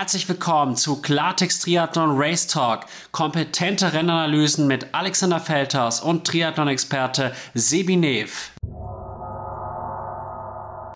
[0.00, 2.86] herzlich willkommen zu Klartext Triathlon Race Talk.
[3.10, 8.50] Kompetente Rennanalysen mit Alexander Feldhaus und Triathlon-Experte Sebi Nev.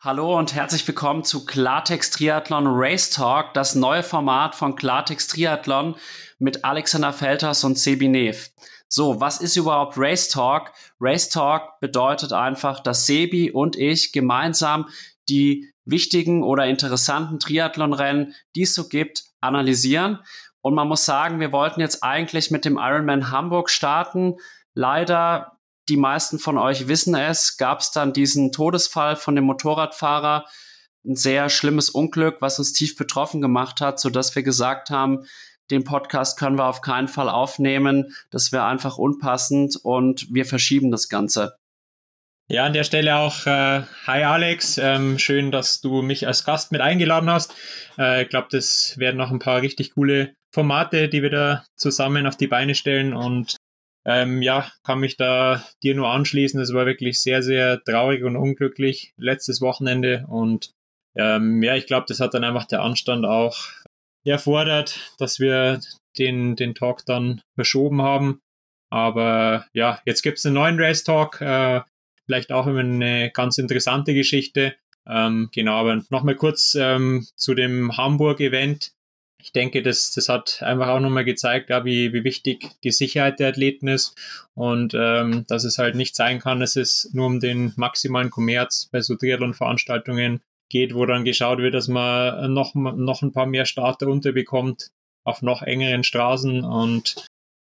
[0.03, 5.93] Hallo und herzlich willkommen zu Klartext Triathlon Race Talk, das neue Format von Klartext Triathlon
[6.39, 8.49] mit Alexander Feldhaus und Sebi Nev.
[8.87, 10.71] So, was ist überhaupt Race Talk?
[10.99, 14.89] Race Talk bedeutet einfach, dass Sebi und ich gemeinsam
[15.29, 20.19] die wichtigen oder interessanten Triathlonrennen, die es so gibt, analysieren.
[20.61, 24.37] Und man muss sagen, wir wollten jetzt eigentlich mit dem Ironman Hamburg starten.
[24.73, 30.45] Leider, die meisten von euch wissen es, gab es dann diesen Todesfall von dem Motorradfahrer.
[31.05, 35.25] Ein sehr schlimmes Unglück, was uns tief betroffen gemacht hat, so dass wir gesagt haben,
[35.71, 38.15] den Podcast können wir auf keinen Fall aufnehmen.
[38.31, 41.57] Das wäre einfach unpassend und wir verschieben das Ganze.
[42.47, 46.71] Ja, an der Stelle auch äh, Hi Alex, ähm, schön, dass du mich als Gast
[46.71, 47.55] mit eingeladen hast.
[47.97, 52.27] Äh, ich glaube, das werden noch ein paar richtig coole Formate, die wir da zusammen
[52.27, 53.57] auf die Beine stellen und
[54.05, 56.61] ähm, ja, kann mich da dir nur anschließen.
[56.61, 60.69] Es war wirklich sehr, sehr traurig und unglücklich letztes Wochenende und
[61.15, 63.57] ähm, ja, ich glaube, das hat dann einfach der Anstand auch
[64.23, 65.79] erfordert, dass wir
[66.19, 68.39] den, den Talk dann verschoben haben.
[68.91, 71.41] Aber ja, jetzt gibt's einen neuen Race Talk.
[71.41, 71.81] Äh,
[72.25, 74.75] vielleicht auch immer eine ganz interessante Geschichte.
[75.07, 78.91] Ähm, genau, aber nochmal kurz ähm, zu dem Hamburg-Event.
[79.41, 83.39] Ich denke, das, das hat einfach auch nochmal gezeigt, ja, wie, wie wichtig die Sicherheit
[83.39, 84.15] der Athleten ist
[84.55, 88.89] und ähm, dass es halt nicht sein kann, dass es nur um den maximalen Kommerz
[88.91, 93.65] bei so Triathlon-Veranstaltungen geht, wo dann geschaut wird, dass man noch, noch ein paar mehr
[93.65, 94.89] Starter unterbekommt
[95.23, 97.27] auf noch engeren Straßen und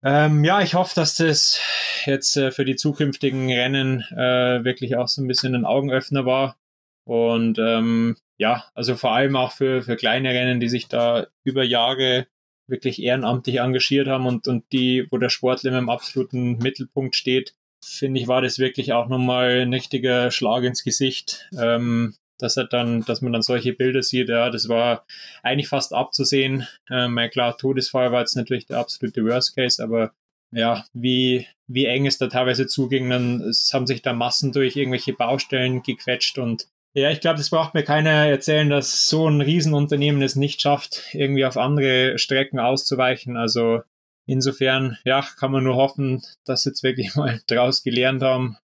[0.05, 1.61] ähm, ja, ich hoffe, dass das
[2.06, 6.57] jetzt äh, für die zukünftigen Rennen äh, wirklich auch so ein bisschen ein Augenöffner war.
[7.05, 11.62] Und ähm, ja, also vor allem auch für, für kleine Rennen, die sich da über
[11.62, 12.27] Jahre
[12.67, 17.55] wirklich ehrenamtlich engagiert haben und, und die, wo der Sportler im absoluten Mittelpunkt steht,
[17.85, 21.48] finde ich, war das wirklich auch nochmal ein richtiger Schlag ins Gesicht.
[21.58, 25.07] Ähm, dass er dann, dass man dann solche Bilder sieht, ja, das war
[25.42, 26.67] eigentlich fast abzusehen.
[26.91, 30.13] Ähm, klar, Todesfall war jetzt natürlich der absolute Worst Case, aber
[30.53, 34.77] ja, wie, wie eng es da teilweise zuging, dann es haben sich da Massen durch
[34.77, 39.41] irgendwelche Baustellen gequetscht und ja, ich glaube, das braucht mir keiner erzählen, dass so ein
[39.41, 43.39] Riesenunternehmen es nicht schafft, irgendwie auf andere Strecken auszuweichen.
[43.39, 43.80] Also
[44.27, 48.59] insofern, ja, kann man nur hoffen, dass sie jetzt wirklich mal draus gelernt haben.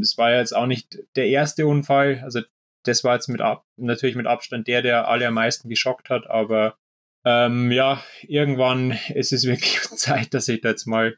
[0.00, 2.20] Es war ja jetzt auch nicht der erste Unfall.
[2.24, 2.40] Also
[2.84, 6.28] das war jetzt mit ab, natürlich mit Abstand der, der alle am meisten geschockt hat,
[6.28, 6.76] aber
[7.24, 11.16] ähm, ja, irgendwann ist es wirklich Zeit, dass sich da jetzt mal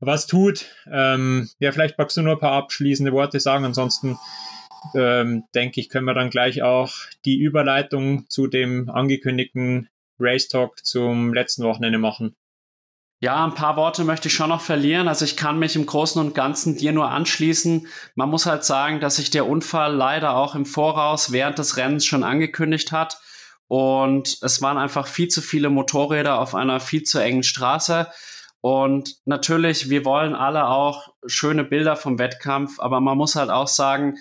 [0.00, 0.66] was tut.
[0.90, 4.18] Ähm, ja, vielleicht magst du nur ein paar abschließende Worte sagen, ansonsten
[4.94, 6.92] ähm, denke ich, können wir dann gleich auch
[7.24, 9.88] die Überleitung zu dem angekündigten
[10.20, 12.34] Race Talk zum letzten Wochenende machen.
[13.24, 15.08] Ja, ein paar Worte möchte ich schon noch verlieren.
[15.08, 17.86] Also ich kann mich im Großen und Ganzen dir nur anschließen.
[18.16, 22.04] Man muss halt sagen, dass sich der Unfall leider auch im Voraus während des Rennens
[22.04, 23.18] schon angekündigt hat.
[23.66, 28.08] Und es waren einfach viel zu viele Motorräder auf einer viel zu engen Straße.
[28.60, 33.68] Und natürlich, wir wollen alle auch schöne Bilder vom Wettkampf, aber man muss halt auch
[33.68, 34.18] sagen,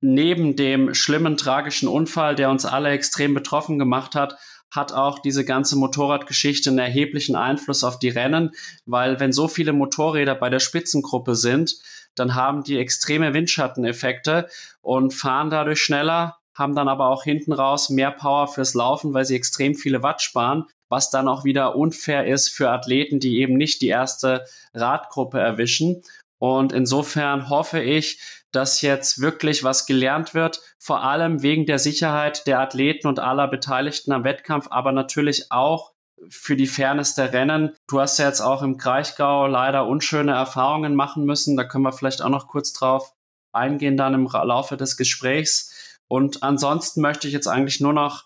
[0.00, 4.36] neben dem schlimmen, tragischen Unfall, der uns alle extrem betroffen gemacht hat,
[4.76, 8.52] hat auch diese ganze Motorradgeschichte einen erheblichen Einfluss auf die Rennen,
[8.84, 11.76] weil wenn so viele Motorräder bei der Spitzengruppe sind,
[12.14, 14.48] dann haben die extreme Windschatteneffekte
[14.80, 19.24] und fahren dadurch schneller, haben dann aber auch hinten raus mehr Power fürs Laufen, weil
[19.24, 23.54] sie extrem viele Watt sparen, was dann auch wieder unfair ist für Athleten, die eben
[23.54, 26.02] nicht die erste Radgruppe erwischen.
[26.38, 28.20] Und insofern hoffe ich,
[28.56, 33.48] dass jetzt wirklich was gelernt wird, vor allem wegen der Sicherheit der Athleten und aller
[33.48, 35.92] Beteiligten am Wettkampf, aber natürlich auch
[36.30, 37.74] für die Fairness der Rennen.
[37.86, 41.58] Du hast ja jetzt auch im Kraichgau leider unschöne Erfahrungen machen müssen.
[41.58, 43.12] Da können wir vielleicht auch noch kurz drauf
[43.52, 46.00] eingehen dann im Laufe des Gesprächs.
[46.08, 48.24] Und ansonsten möchte ich jetzt eigentlich nur noch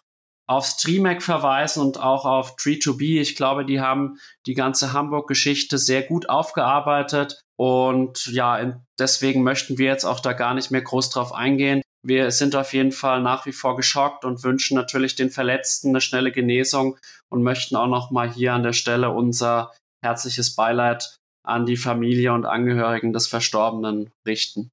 [0.50, 3.20] auf StreamHack verweisen und auch auf Tree2B.
[3.20, 7.40] Ich glaube, die haben die ganze Hamburg-Geschichte sehr gut aufgearbeitet.
[7.56, 11.82] Und ja, deswegen möchten wir jetzt auch da gar nicht mehr groß drauf eingehen.
[12.02, 16.00] Wir sind auf jeden Fall nach wie vor geschockt und wünschen natürlich den Verletzten eine
[16.00, 16.98] schnelle Genesung
[17.28, 19.72] und möchten auch noch mal hier an der Stelle unser
[20.04, 24.70] herzliches Beileid an die Familie und Angehörigen des Verstorbenen richten.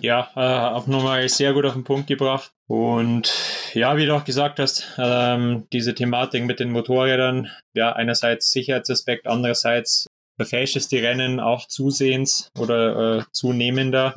[0.00, 2.50] Ja, äh, auch nochmal sehr gut auf den Punkt gebracht.
[2.70, 3.32] Und
[3.74, 9.26] ja, wie du auch gesagt hast, ähm, diese Thematik mit den Motorrädern, ja, einerseits Sicherheitsaspekt,
[9.26, 10.06] andererseits
[10.36, 14.14] verfälscht es die Rennen auch zusehends oder äh, zunehmender.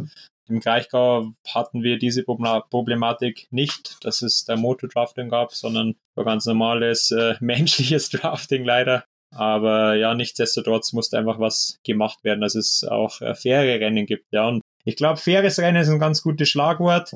[0.47, 6.45] Im Kraichgau hatten wir diese Problematik nicht, dass es der Motor-Drafting gab, sondern war ganz
[6.45, 9.03] normales äh, menschliches Drafting leider.
[9.35, 14.31] Aber ja, nichtsdestotrotz musste einfach was gemacht werden, dass es auch äh, faire Rennen gibt.
[14.31, 17.15] Ja, und ich glaube, faires Rennen ist ein ganz gutes Schlagwort.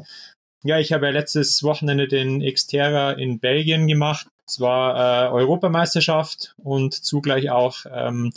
[0.64, 4.28] Ja, ich habe ja letztes Wochenende den Xterra in Belgien gemacht.
[4.48, 8.32] Es war äh, Europameisterschaft und zugleich auch ähm,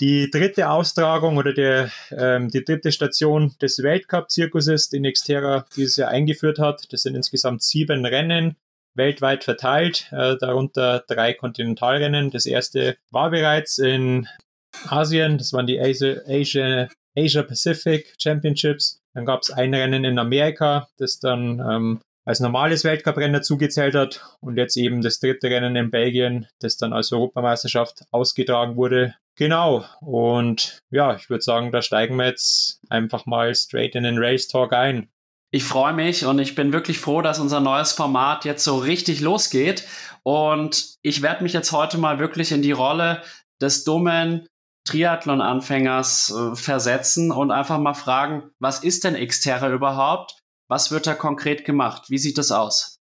[0.00, 6.10] die dritte Austragung oder der, ähm, die dritte Station des Weltcup-Zirkuses, den Xterra dieses Jahr
[6.10, 6.92] eingeführt hat.
[6.92, 8.56] Das sind insgesamt sieben Rennen
[8.94, 12.30] weltweit verteilt, äh, darunter drei Kontinentalrennen.
[12.30, 14.28] Das erste war bereits in
[14.86, 19.00] Asien, das waren die Asia, Asia, Asia Pacific Championships.
[19.14, 24.22] Dann gab es ein Rennen in Amerika, das dann ähm, als normales Weltcuprennen dazugezählt hat
[24.40, 29.14] und jetzt eben das dritte Rennen in Belgien, das dann als Europameisterschaft ausgetragen wurde.
[29.36, 29.84] Genau.
[30.00, 34.46] Und ja, ich würde sagen, da steigen wir jetzt einfach mal straight in den Race
[34.46, 35.08] Talk ein.
[35.50, 39.20] Ich freue mich und ich bin wirklich froh, dass unser neues Format jetzt so richtig
[39.20, 39.84] losgeht.
[40.22, 43.22] Und ich werde mich jetzt heute mal wirklich in die Rolle
[43.58, 44.46] des dummen
[44.88, 50.38] Triathlon-Anfängers äh, versetzen und einfach mal fragen, was ist denn Xterra überhaupt?
[50.68, 52.10] Was wird da konkret gemacht?
[52.10, 52.98] Wie sieht das aus?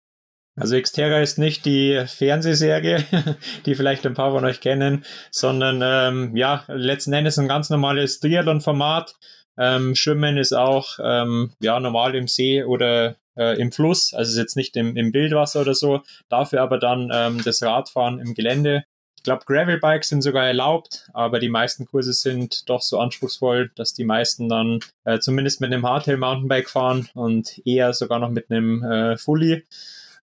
[0.55, 3.03] Also Xterra ist nicht die Fernsehserie,
[3.65, 8.19] die vielleicht ein paar von euch kennen, sondern ähm, ja, letzten Endes ein ganz normales
[8.19, 9.15] Triathlon-Format.
[9.59, 14.37] Ähm, Schwimmen ist auch ähm, ja normal im See oder äh, im Fluss, also ist
[14.37, 16.01] jetzt nicht im, im Bildwasser oder so.
[16.27, 18.83] Dafür aber dann ähm, das Radfahren im Gelände
[19.27, 24.05] glaube, Gravelbikes sind sogar erlaubt, aber die meisten Kurse sind doch so anspruchsvoll, dass die
[24.05, 28.83] meisten dann äh, zumindest mit einem Hardtail Mountainbike fahren und eher sogar noch mit einem
[28.83, 29.65] äh, Fully.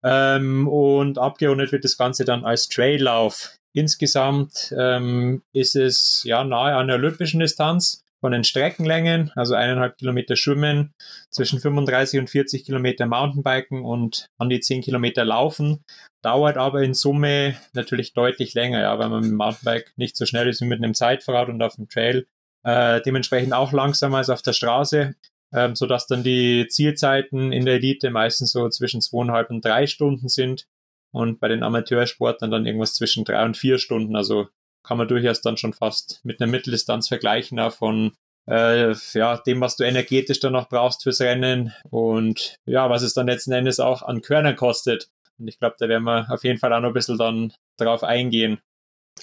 [0.04, 3.58] Ähm, und abgerundet wird das Ganze dann als Traillauf.
[3.74, 9.98] Insgesamt ähm, ist es ja nahe an der olympischen Distanz von den Streckenlängen, also eineinhalb
[9.98, 10.94] Kilometer Schwimmen,
[11.32, 15.84] zwischen 35 und 40 Kilometer Mountainbiken und an die 10 Kilometer Laufen.
[16.22, 20.26] Dauert aber in Summe natürlich deutlich länger, ja, weil man mit dem Mountainbike nicht so
[20.26, 22.28] schnell ist wie mit einem Zeitfahrrad und auf dem Trail.
[22.64, 25.16] Äh, dementsprechend auch langsamer als auf der Straße,
[25.52, 30.30] äh, sodass dann die Zielzeiten in der Elite meistens so zwischen zweieinhalb und drei Stunden
[30.30, 30.68] sind
[31.12, 34.16] und bei den Amateursportlern dann irgendwas zwischen drei und vier Stunden.
[34.16, 34.48] Also
[34.84, 38.14] kann man durchaus dann schon fast mit einer Mitteldistanz vergleichen, von
[38.48, 43.14] äh, ja, dem, was du energetisch dann noch brauchst fürs Rennen und ja, was es
[43.14, 45.10] dann letzten Endes auch an Körnern kostet.
[45.38, 48.04] Und ich glaube, da werden wir auf jeden Fall auch noch ein bisschen dann drauf
[48.04, 48.60] eingehen.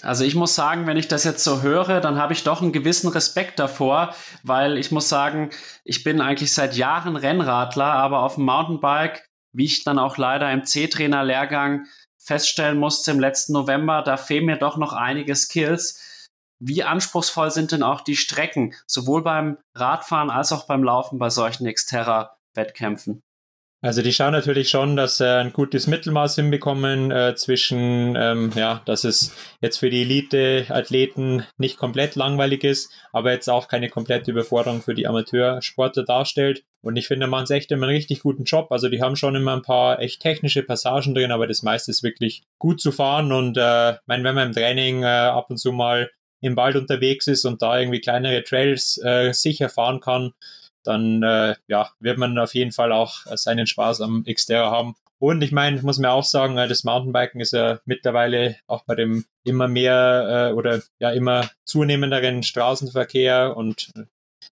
[0.01, 2.71] Also ich muss sagen, wenn ich das jetzt so höre, dann habe ich doch einen
[2.71, 5.49] gewissen Respekt davor, weil ich muss sagen,
[5.83, 10.51] ich bin eigentlich seit Jahren Rennradler, aber auf dem Mountainbike, wie ich dann auch leider
[10.51, 11.85] im C-Trainer-Lehrgang
[12.29, 16.27] feststellen musste im letzten November, da fehlen mir doch noch einige Skills.
[16.59, 21.31] Wie anspruchsvoll sind denn auch die Strecken, sowohl beim Radfahren als auch beim Laufen bei
[21.31, 23.23] solchen Xterra-Wettkämpfen?
[23.81, 28.83] Also die schauen natürlich schon, dass sie ein gutes Mittelmaß hinbekommen äh, zwischen, ähm, ja,
[28.85, 34.29] dass es jetzt für die Elite-Athleten nicht komplett langweilig ist, aber jetzt auch keine komplette
[34.29, 36.63] Überforderung für die Amateursportler darstellt.
[36.81, 38.71] Und ich finde, machen es echt immer einen richtig guten Job.
[38.71, 42.03] Also die haben schon immer ein paar echt technische Passagen drin, aber das meiste ist
[42.03, 43.31] wirklich gut zu fahren.
[43.31, 46.09] Und äh, mein, wenn man im Training äh, ab und zu mal
[46.41, 50.31] im Wald unterwegs ist und da irgendwie kleinere Trails äh, sicher fahren kann,
[50.83, 54.95] dann äh, ja, wird man auf jeden Fall auch seinen Spaß am Xterra haben.
[55.19, 58.85] Und ich meine, ich muss mir auch sagen, äh, das Mountainbiken ist ja mittlerweile auch
[58.85, 63.91] bei dem immer mehr äh, oder ja immer zunehmenderen Straßenverkehr und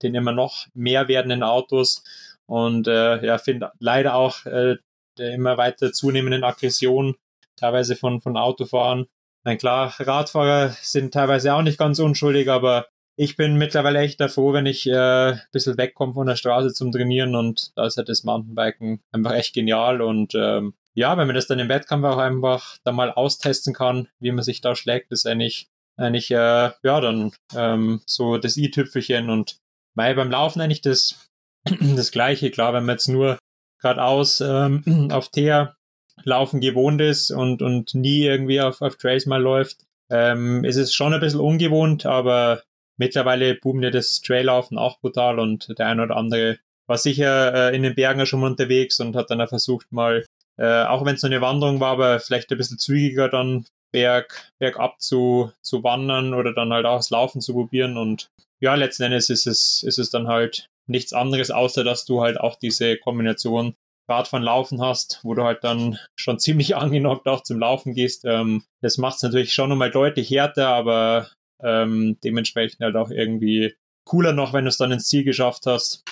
[0.01, 2.03] den immer noch mehr werdenden Autos
[2.45, 4.77] und äh, ja, finde leider auch äh,
[5.17, 7.15] der immer weiter zunehmenden Aggression
[7.55, 9.05] teilweise von, von Autofahren.
[9.43, 14.53] Na klar, Radfahrer sind teilweise auch nicht ganz unschuldig, aber ich bin mittlerweile echt froh,
[14.53, 18.09] wenn ich äh, ein bisschen wegkomme von der Straße zum Trainieren und da ist halt
[18.09, 22.17] das Mountainbiken einfach echt genial und ähm, ja, wenn man das dann im Wettkampf auch
[22.17, 26.35] einfach da mal austesten kann, wie man sich da schlägt, ist eigentlich eigentlich äh,
[26.83, 29.57] ja dann ähm, so das i-Tüpfelchen und
[29.95, 31.29] weil beim Laufen eigentlich das
[31.95, 33.37] das gleiche, klar, wenn man jetzt nur
[33.81, 35.75] geradeaus ähm, auf Teer
[36.23, 39.77] laufen gewohnt ist und und nie irgendwie auf, auf Trails mal läuft,
[40.11, 42.63] ähm, ist es schon ein bisschen ungewohnt, aber
[42.97, 47.75] Mittlerweile boomt ja das Traillaufen auch brutal und der ein oder andere war sicher äh,
[47.75, 50.25] in den Bergen schon mal unterwegs und hat dann auch versucht mal,
[50.57, 54.51] äh, auch wenn es nur eine Wanderung war, aber vielleicht ein bisschen zügiger dann berg,
[54.59, 58.29] bergab zu, zu wandern oder dann halt auch das Laufen zu probieren und
[58.63, 62.39] ja, letzten Endes ist es, ist es dann halt nichts anderes, außer dass du halt
[62.39, 63.75] auch diese Kombination
[64.07, 68.23] Radfahren, Laufen hast, wo du halt dann schon ziemlich angenockt auch zum Laufen gehst.
[68.23, 71.27] Ähm, das macht es natürlich schon nochmal deutlich härter, aber
[71.61, 76.03] ähm, dementsprechend halt auch irgendwie cooler noch, wenn du es dann ins Ziel geschafft hast.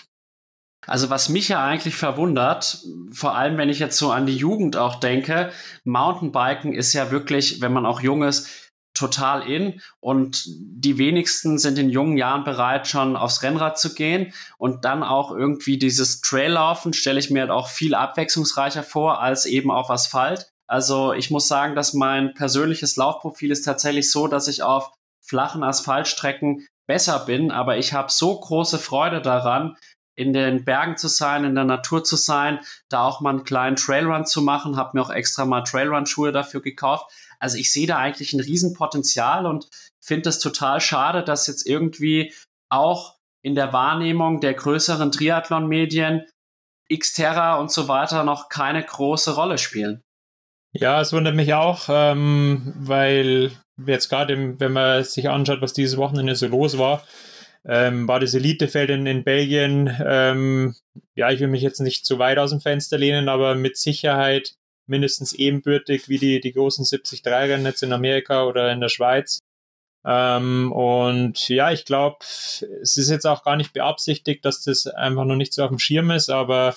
[0.88, 2.80] Also was mich ja eigentlich verwundert,
[3.12, 5.52] vor allem wenn ich jetzt so an die Jugend auch denke,
[5.86, 11.78] Mountainbiken ist ja wirklich, wenn man auch jung ist, total in und die wenigsten sind
[11.78, 16.94] in jungen Jahren bereit, schon aufs Rennrad zu gehen und dann auch irgendwie dieses Traillaufen
[16.94, 20.52] stelle ich mir halt auch viel abwechslungsreicher vor als eben auf Asphalt.
[20.68, 25.64] Also ich muss sagen, dass mein persönliches Laufprofil ist tatsächlich so, dass ich auf flachen
[25.64, 29.78] Asphaltstrecken besser bin, aber ich habe so große Freude daran,
[30.16, 33.76] in den Bergen zu sein, in der Natur zu sein, da auch mal einen kleinen
[33.76, 37.12] Trailrun zu machen, habe mir auch extra mal Trailrun-Schuhe dafür gekauft.
[37.42, 39.68] Also ich sehe da eigentlich ein Riesenpotenzial und
[40.00, 42.34] finde es total schade, dass jetzt irgendwie
[42.70, 46.26] auch in der Wahrnehmung der größeren Triathlon-Medien
[46.96, 50.04] Xterra und so weiter noch keine große Rolle spielen.
[50.74, 53.52] Ja, es wundert mich auch, ähm, weil
[53.86, 57.04] jetzt gerade, wenn man sich anschaut, was dieses Wochenende so los war,
[57.66, 60.76] ähm, war das Elitefeld in, in Belgien, ähm,
[61.16, 64.56] ja, ich will mich jetzt nicht zu weit aus dem Fenster lehnen, aber mit Sicherheit
[64.92, 69.40] mindestens ebenbürtig wie die, die großen 73-Rennen jetzt in Amerika oder in der Schweiz.
[70.06, 75.26] Ähm, und ja, ich glaube, es ist jetzt auch gar nicht beabsichtigt, dass das einfach
[75.26, 76.76] noch nicht so auf dem Schirm ist, aber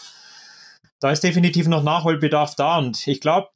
[1.01, 2.79] da ist definitiv noch Nachholbedarf da.
[2.79, 3.51] Und ich glaube,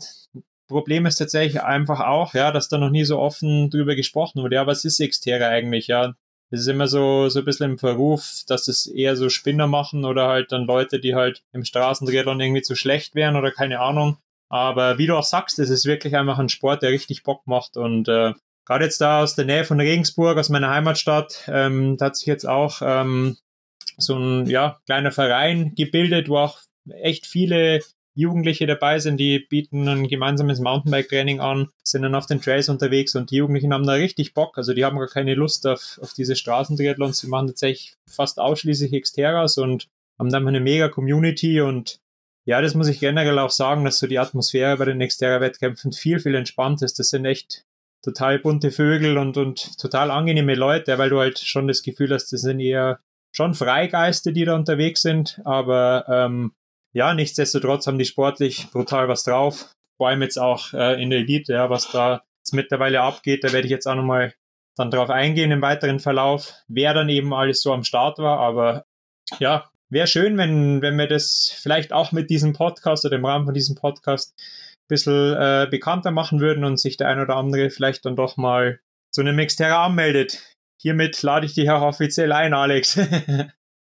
[0.69, 4.57] Problem ist tatsächlich einfach auch, ja, dass da noch nie so offen drüber gesprochen wurde.
[4.57, 5.87] Ja, was ist Xterra eigentlich?
[5.87, 6.15] Ja,
[6.51, 10.05] es ist immer so, so ein bisschen im Verruf, dass es eher so Spinner machen
[10.05, 14.19] oder halt dann Leute, die halt im Straßentriathlon irgendwie zu schlecht wären oder keine Ahnung.
[14.49, 17.77] Aber wie du auch sagst, es ist wirklich einfach ein Sport, der richtig Bock macht.
[17.77, 18.33] Und äh,
[18.65, 22.27] gerade jetzt da aus der Nähe von Regensburg, aus meiner Heimatstadt, ähm, da hat sich
[22.27, 23.37] jetzt auch ähm,
[23.99, 26.61] so ein ja, kleiner Verein gebildet, wo auch
[27.03, 27.81] echt viele
[28.19, 33.15] Jugendliche dabei sind, die bieten ein gemeinsames Mountainbike-Training an, sind dann auf den Trails unterwegs
[33.15, 34.59] und die Jugendlichen haben da richtig Bock.
[34.59, 37.19] Also die haben gar keine Lust auf, auf diese Straßentriathlons.
[37.19, 39.87] Sie machen tatsächlich fast ausschließlich Xterras und
[40.19, 42.01] haben dann eine mega Community und
[42.49, 46.19] ja, das muss ich generell auch sagen, dass so die Atmosphäre bei den Xterra-Wettkämpfen viel,
[46.19, 46.99] viel entspannt ist.
[46.99, 47.67] Das sind echt
[48.03, 52.33] total bunte Vögel und, und total angenehme Leute, weil du halt schon das Gefühl hast,
[52.33, 53.01] das sind eher
[53.33, 56.53] schon Freigeiste, die da unterwegs sind, aber ähm,
[56.95, 59.71] ja, nichtsdestotrotz haben die sportlich brutal was drauf.
[59.99, 63.53] Vor allem jetzt auch äh, in der Elite, ja, was da jetzt mittlerweile abgeht, da
[63.53, 64.33] werde ich jetzt auch nochmal
[64.75, 68.87] dann drauf eingehen im weiteren Verlauf, wer dann eben alles so am Start war, aber
[69.39, 73.47] ja, wäre schön, wenn, wenn wir das vielleicht auch mit diesem Podcast oder im Rahmen
[73.47, 77.71] von diesem Podcast ein bisschen äh, bekannter machen würden und sich der ein oder andere
[77.71, 78.81] vielleicht dann doch mal
[79.13, 80.43] zu einem Xterra anmeldet.
[80.81, 82.99] Hiermit lade ich dich auch offiziell ein, Alex.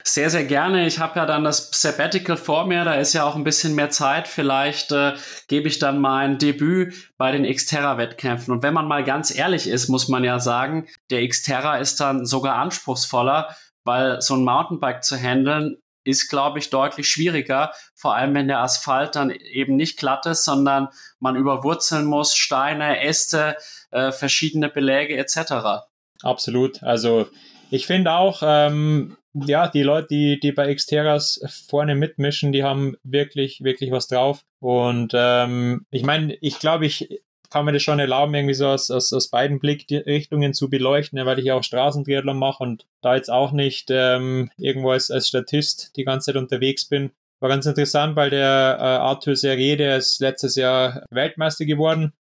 [0.09, 0.87] Sehr, sehr gerne.
[0.87, 3.91] Ich habe ja dann das Sabbatical vor mir, da ist ja auch ein bisschen mehr
[3.91, 4.29] Zeit.
[4.29, 5.15] Vielleicht äh,
[5.49, 8.55] gebe ich dann mein Debüt bei den Xterra-Wettkämpfen.
[8.55, 12.25] Und wenn man mal ganz ehrlich ist, muss man ja sagen, der Xterra ist dann
[12.25, 18.35] sogar anspruchsvoller, weil so ein Mountainbike zu handeln ist, glaube ich, deutlich schwieriger, vor allem
[18.35, 23.57] wenn der Asphalt dann eben nicht glatt ist, sondern man überwurzeln muss, Steine, Äste,
[23.91, 25.87] äh, verschiedene Beläge etc.
[26.23, 26.83] Absolut.
[26.83, 27.29] Also
[27.71, 32.97] ich finde auch, ähm, ja, die Leute, die, die bei Xteras vorne mitmischen, die haben
[33.03, 34.45] wirklich, wirklich was drauf.
[34.61, 38.91] Und ähm, ich meine, ich glaube, ich kann mir das schon erlauben, irgendwie so aus,
[38.91, 43.31] aus, aus beiden Blickrichtungen zu beleuchten, weil ich ja auch Straßentriathlon mache und da jetzt
[43.31, 47.11] auch nicht ähm, irgendwo als, als Statist die ganze Zeit unterwegs bin.
[47.41, 52.13] War ganz interessant, weil der äh, Arthur Serre, der ist letztes Jahr Weltmeister geworden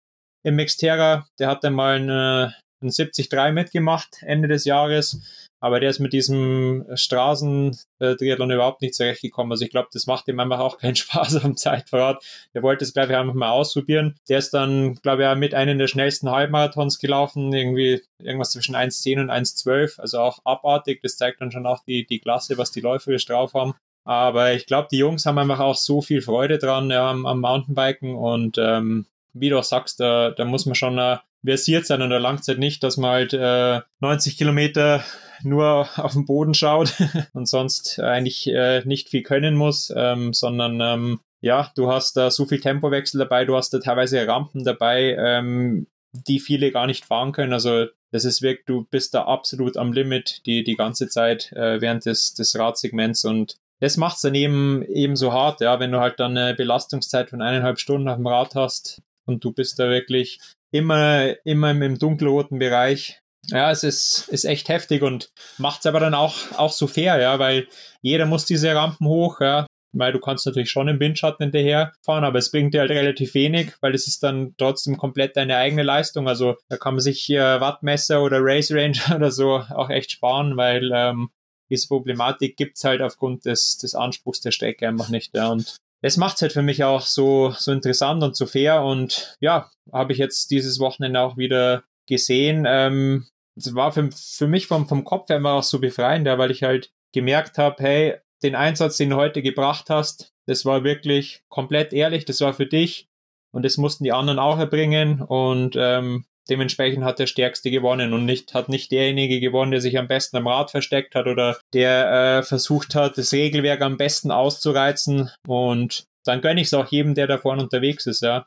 [0.43, 5.21] im Xterra, der hat dann mal eine, ein 73 mitgemacht Ende des Jahres
[5.64, 9.50] aber der ist mit diesem Straßentriathlon überhaupt nicht zurechtgekommen.
[9.50, 12.23] Also ich glaube, das macht ihm einfach auch keinen Spaß am Zeitverrat.
[12.52, 14.14] Der wollte es, glaube ich, einfach mal ausprobieren.
[14.28, 19.23] Der ist dann, glaube ich, mit einem der schnellsten Halbmarathons gelaufen, irgendwie irgendwas zwischen 1,10
[19.23, 21.00] und 1,12, also auch abartig.
[21.00, 23.73] Das zeigt dann schon auch die, die Klasse, was die läuferisch drauf haben.
[24.04, 27.40] Aber ich glaube, die Jungs haben einfach auch so viel Freude dran ja, am, am
[27.40, 32.00] Mountainbiken und ähm, wie du auch sagst, da, da muss man schon äh, versiert sein
[32.00, 35.04] langt es halt nicht, dass man halt äh, 90 Kilometer
[35.42, 36.94] nur auf den Boden schaut
[37.32, 42.30] und sonst eigentlich äh, nicht viel können muss, ähm, sondern ähm, ja, du hast da
[42.30, 47.04] so viel Tempowechsel dabei, du hast da teilweise Rampen dabei, ähm, die viele gar nicht
[47.04, 47.52] fahren können.
[47.52, 51.80] Also das ist wirklich, du bist da absolut am Limit die, die ganze Zeit äh,
[51.80, 55.92] während des, des Radsegments und das macht es dann eben, eben so hart, ja, wenn
[55.92, 59.78] du halt dann eine Belastungszeit von eineinhalb Stunden auf dem Rad hast und du bist
[59.78, 60.40] da wirklich
[60.75, 66.00] immer, immer im dunkelroten Bereich, ja, es ist, ist echt heftig und macht es aber
[66.00, 67.69] dann auch, auch so fair, ja, weil
[68.02, 72.25] jeder muss diese Rampen hoch, ja, weil du kannst natürlich schon im Windschatten hinterher fahren,
[72.25, 75.85] aber es bringt dir halt relativ wenig, weil es ist dann trotzdem komplett deine eigene
[75.85, 76.26] Leistung.
[76.26, 80.57] Also da kann man sich hier Wattmesser oder Race Ranger oder so auch echt sparen,
[80.57, 81.31] weil ähm,
[81.71, 85.37] diese Problematik gibt es halt aufgrund des, des Anspruchs der Strecke einfach nicht.
[85.37, 85.52] Ja.
[85.52, 88.82] Und das macht es halt für mich auch so, so interessant und so fair.
[88.82, 92.66] Und ja, habe ich jetzt dieses Wochenende auch wieder gesehen.
[92.68, 96.50] Ähm, das war für, für mich vom, vom Kopf her immer auch so befreiend, weil
[96.50, 101.42] ich halt gemerkt habe, hey, den Einsatz, den du heute gebracht hast, das war wirklich
[101.49, 103.08] komplett ehrlich, das war für dich
[103.50, 108.24] und das mussten die anderen auch erbringen und ähm, dementsprechend hat der Stärkste gewonnen und
[108.24, 112.38] nicht, hat nicht derjenige gewonnen, der sich am besten am Rad versteckt hat oder der
[112.38, 117.14] äh, versucht hat, das Regelwerk am besten auszureizen und dann gönne ich es auch jedem,
[117.14, 118.46] der da vorne unterwegs ist, ja.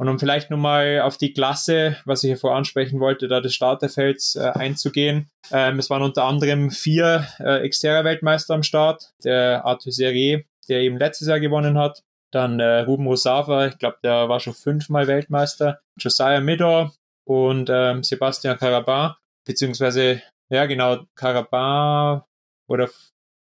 [0.00, 3.54] Und um vielleicht nochmal auf die Klasse, was ich hier vor ansprechen wollte, da des
[3.54, 5.28] Starterfelds äh, einzugehen.
[5.52, 9.12] Ähm, es waren unter anderem vier äh, Xterra-Weltmeister am Start.
[9.24, 12.02] Der Arthur Serrier, der eben letztes Jahr gewonnen hat.
[12.32, 15.80] Dann äh, Ruben Rosafa, ich glaube, der war schon fünfmal Weltmeister.
[15.98, 16.94] Josiah Midor
[17.30, 19.14] und ähm, Sebastian Carabin,
[19.46, 22.22] beziehungsweise, ja genau, Carabin
[22.68, 22.90] oder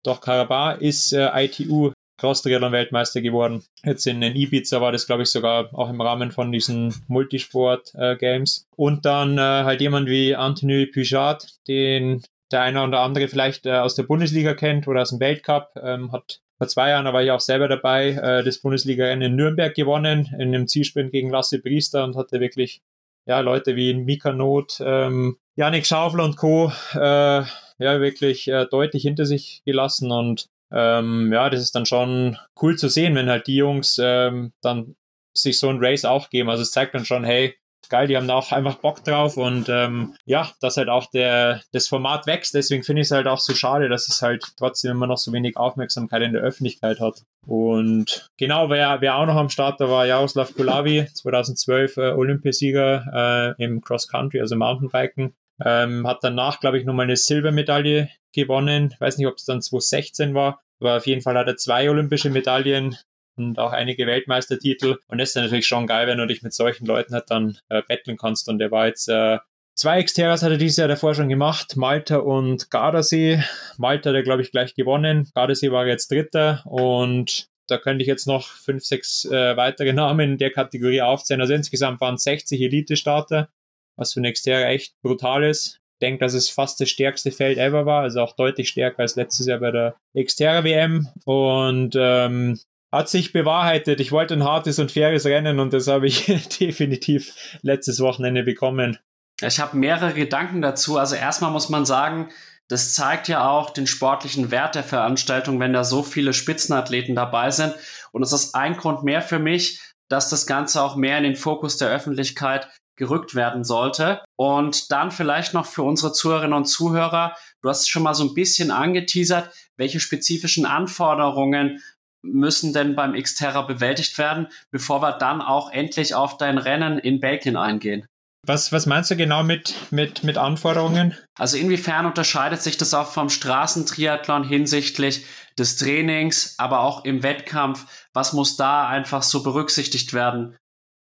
[0.03, 3.63] doch Carabin ist äh, ITU Cross-Triathlon-Weltmeister geworden.
[3.85, 8.59] Jetzt in, in Ibiza war das, glaube ich, sogar auch im Rahmen von diesen Multisport-Games.
[8.59, 12.23] Äh, und dann äh, halt jemand wie Anthony Pujat, den
[12.53, 16.11] der eine oder andere vielleicht äh, aus der Bundesliga kennt oder aus dem Weltcup, ähm,
[16.11, 19.75] hat vor zwei Jahren, da war ich auch selber dabei, äh, das Bundesliga-Rennen in Nürnberg
[19.75, 22.81] gewonnen, in einem Zielsprint gegen Lasse Priester und hatte wirklich
[23.27, 26.73] ja, Leute wie Mika Not, ähm, Janik Schaufler und Co.
[26.95, 27.45] Äh,
[27.79, 32.77] ja, wirklich äh, deutlich hinter sich gelassen und ähm, ja, das ist dann schon cool
[32.77, 34.97] zu sehen, wenn halt die Jungs ähm, dann
[35.33, 36.51] sich so ein Race auch geben.
[36.51, 37.57] Also es zeigt dann schon, hey,
[37.89, 41.63] geil, die haben da auch einfach Bock drauf und ähm, ja, dass halt auch der,
[41.73, 42.55] das Format wächst.
[42.55, 45.33] Deswegen finde ich es halt auch so schade, dass es halt trotzdem immer noch so
[45.33, 47.23] wenig Aufmerksamkeit in der Öffentlichkeit hat.
[47.47, 53.55] Und genau, wer, wer auch noch am Start da war, Jaroslav Kulavi, 2012 äh, Olympiasieger
[53.59, 55.35] äh, im Cross Country, also Mountainbiken.
[55.65, 58.95] Ähm, hat danach, glaube ich, nochmal eine Silbermedaille gewonnen.
[58.99, 62.31] Weiß nicht, ob es dann 2016 war, aber auf jeden Fall hat er zwei olympische
[62.31, 62.97] Medaillen
[63.37, 64.99] und auch einige Weltmeistertitel.
[65.09, 67.83] Und das ist natürlich schon geil, wenn du dich mit solchen Leuten halt dann äh,
[67.87, 68.49] betteln kannst.
[68.49, 69.39] Und der war jetzt äh,
[69.77, 73.43] Zwei Xterras hat er dieses Jahr davor schon gemacht, Malta und Gardasee.
[73.77, 75.29] Malta hat er, glaube ich, gleich gewonnen.
[75.35, 80.33] Gardasee war jetzt Dritter und da könnte ich jetzt noch fünf, sechs äh, weitere Namen
[80.33, 81.41] in der Kategorie aufzählen.
[81.41, 83.49] Also insgesamt waren 60 Elite-Starter,
[83.97, 87.87] was für ein Xterra echt brutal ist denke, dass es fast das stärkste Feld ever
[87.87, 92.59] war, also auch deutlich stärker als letztes Jahr bei der Xterra WM und ähm,
[92.95, 94.01] hat sich bewahrheitet.
[94.01, 96.27] Ich wollte ein hartes und faires Rennen und das habe ich
[96.61, 98.99] definitiv letztes Wochenende bekommen.
[99.41, 100.97] Ich habe mehrere Gedanken dazu.
[100.97, 102.29] Also erstmal muss man sagen,
[102.69, 107.51] das zeigt ja auch den sportlichen Wert der Veranstaltung, wenn da so viele Spitzenathleten dabei
[107.51, 107.75] sind.
[108.13, 111.37] Und es ist ein Grund mehr für mich, dass das Ganze auch mehr in den
[111.37, 114.23] Fokus der Öffentlichkeit gerückt werden sollte.
[114.37, 118.35] Und dann vielleicht noch für unsere Zuhörerinnen und Zuhörer, du hast schon mal so ein
[118.35, 121.83] bisschen angeteasert, welche spezifischen Anforderungen
[122.25, 127.21] müssen denn beim Xterra bewältigt werden, bevor wir dann auch endlich auf dein Rennen in
[127.21, 128.07] Belgien eingehen?
[128.47, 131.17] Was, was meinst du genau mit, mit, mit Anforderungen?
[131.39, 135.25] Also inwiefern unterscheidet sich das auch vom Straßentriathlon hinsichtlich
[135.59, 137.87] des Trainings, aber auch im Wettkampf?
[138.13, 140.57] Was muss da einfach so berücksichtigt werden?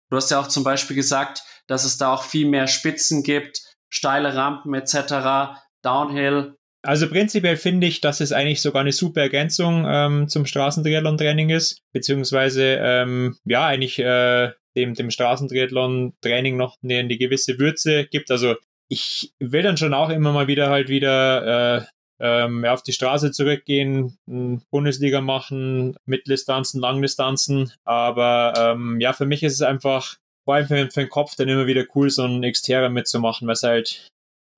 [0.09, 3.61] Du hast ja auch zum Beispiel gesagt, dass es da auch viel mehr Spitzen gibt,
[3.89, 6.55] steile Rampen etc., Downhill.
[6.85, 11.81] Also prinzipiell finde ich, dass es eigentlich sogar eine super Ergänzung ähm, zum Straßentriathlon-Training ist,
[11.93, 18.31] beziehungsweise ähm, ja eigentlich äh, dem, dem Straßentriathlon-Training noch eine, eine gewisse Würze gibt.
[18.31, 18.55] Also
[18.89, 21.85] ich will dann schon auch immer mal wieder halt wieder äh,
[22.19, 24.17] ähm, auf die Straße zurückgehen,
[24.69, 27.71] Bundesliga machen, Mitteldistanzen, Langdistanzen.
[27.85, 31.49] Aber ähm, ja, für mich ist es einfach vor allem für, für den Kopf dann
[31.49, 34.09] immer wieder cool, so ein Xterra mitzumachen, weil es halt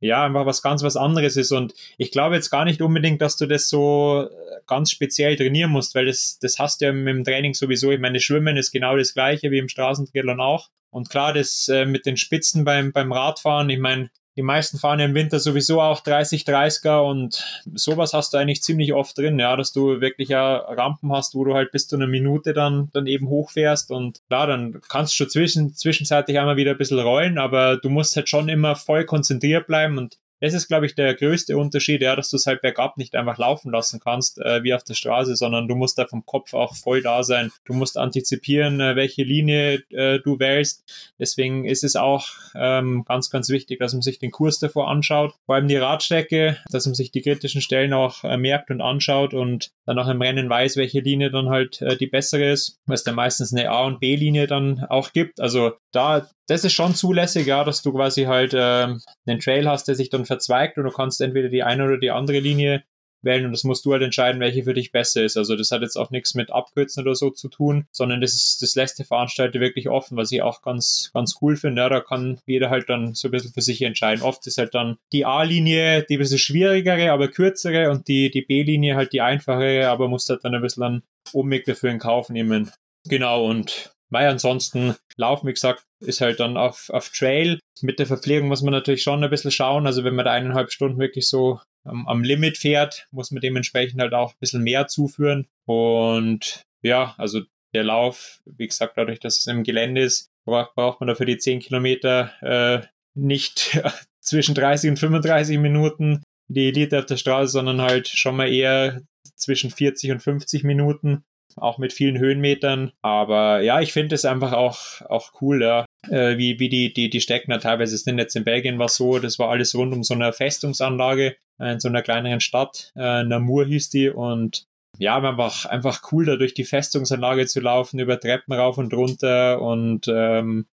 [0.05, 1.51] ja einfach was ganz was anderes ist.
[1.51, 5.71] Und ich glaube jetzt gar nicht unbedingt, dass du das so äh, ganz speziell trainieren
[5.71, 7.91] musst, weil das, das hast du ja im Training sowieso.
[7.91, 10.69] Ich meine, Schwimmen ist genau das gleiche wie im Straßentriathlon auch.
[10.89, 14.99] Und klar, das äh, mit den Spitzen beim, beim Radfahren, ich meine, die meisten fahren
[14.99, 19.39] ja im Winter sowieso auch 30, 30er und sowas hast du eigentlich ziemlich oft drin,
[19.39, 22.89] ja, dass du wirklich ja Rampen hast, wo du halt bis zu einer Minute dann,
[22.93, 26.99] dann eben hochfährst und klar, dann kannst du schon zwischen, zwischenzeitlich einmal wieder ein bisschen
[26.99, 30.93] rollen, aber du musst halt schon immer voll konzentriert bleiben und das ist, glaube ich,
[30.93, 34.63] der größte Unterschied, ja, dass du es halt bergab nicht einfach laufen lassen kannst, äh,
[34.63, 37.51] wie auf der Straße, sondern du musst da vom Kopf auch voll da sein.
[37.65, 40.83] Du musst antizipieren, äh, welche Linie äh, du wählst.
[41.19, 45.33] Deswegen ist es auch ähm, ganz, ganz wichtig, dass man sich den Kurs davor anschaut.
[45.45, 49.33] Vor allem die Radstrecke, dass man sich die kritischen Stellen auch äh, merkt und anschaut
[49.33, 52.95] und dann auch im Rennen weiß, welche Linie dann halt äh, die bessere ist, weil
[52.95, 55.39] es da meistens eine A- und B-Linie dann auch gibt.
[55.39, 58.87] Also da, das ist schon zulässig, ja, dass du quasi halt äh,
[59.25, 62.11] einen Trail hast, der sich dann verzweigt und du kannst entweder die eine oder die
[62.11, 62.83] andere Linie
[63.25, 65.35] wählen und das musst du halt entscheiden, welche für dich besser ist.
[65.35, 68.61] Also das hat jetzt auch nichts mit Abkürzen oder so zu tun, sondern das ist,
[68.61, 71.81] das lässt die Veranstalter wirklich offen, was ich auch ganz, ganz cool finde.
[71.81, 74.23] Ja, da kann jeder halt dann so ein bisschen für sich entscheiden.
[74.23, 78.43] Oft ist halt dann die A-Linie die ein bisschen schwierigere, aber kürzere und die, die
[78.43, 82.29] B-Linie halt die einfachere, aber muss halt dann ein bisschen einen Umweg dafür in Kauf
[82.29, 82.71] nehmen.
[83.07, 87.59] Genau, und weil ansonsten Laufen, wie gesagt, ist halt dann auf, auf Trail.
[87.81, 89.85] Mit der Verpflegung muss man natürlich schon ein bisschen schauen.
[89.85, 93.99] Also wenn man da eineinhalb Stunden wirklich so am, am Limit fährt, muss man dementsprechend
[93.99, 95.47] halt auch ein bisschen mehr zuführen.
[95.65, 97.41] Und ja, also
[97.73, 101.37] der Lauf, wie gesagt, dadurch, dass es im Gelände ist, braucht, braucht man dafür die
[101.37, 103.77] 10 Kilometer äh, nicht
[104.21, 109.01] zwischen 30 und 35 Minuten die Elite auf der Straße, sondern halt schon mal eher
[109.35, 112.91] zwischen 40 und 50 Minuten auch mit vielen Höhenmetern.
[113.01, 115.85] Aber ja, ich finde es einfach auch, auch cool, ja.
[116.09, 118.17] Äh, wie, wie die, die, die Stecken da teilweise sind.
[118.17, 121.79] Jetzt in Belgien war so, das war alles rund um so eine Festungsanlage äh, in
[121.79, 122.91] so einer kleineren Stadt.
[122.95, 124.65] Äh, Namur hieß die und
[124.97, 129.61] ja, einfach, einfach cool, da durch die Festungsanlage zu laufen, über Treppen rauf und runter
[129.61, 130.67] und ähm,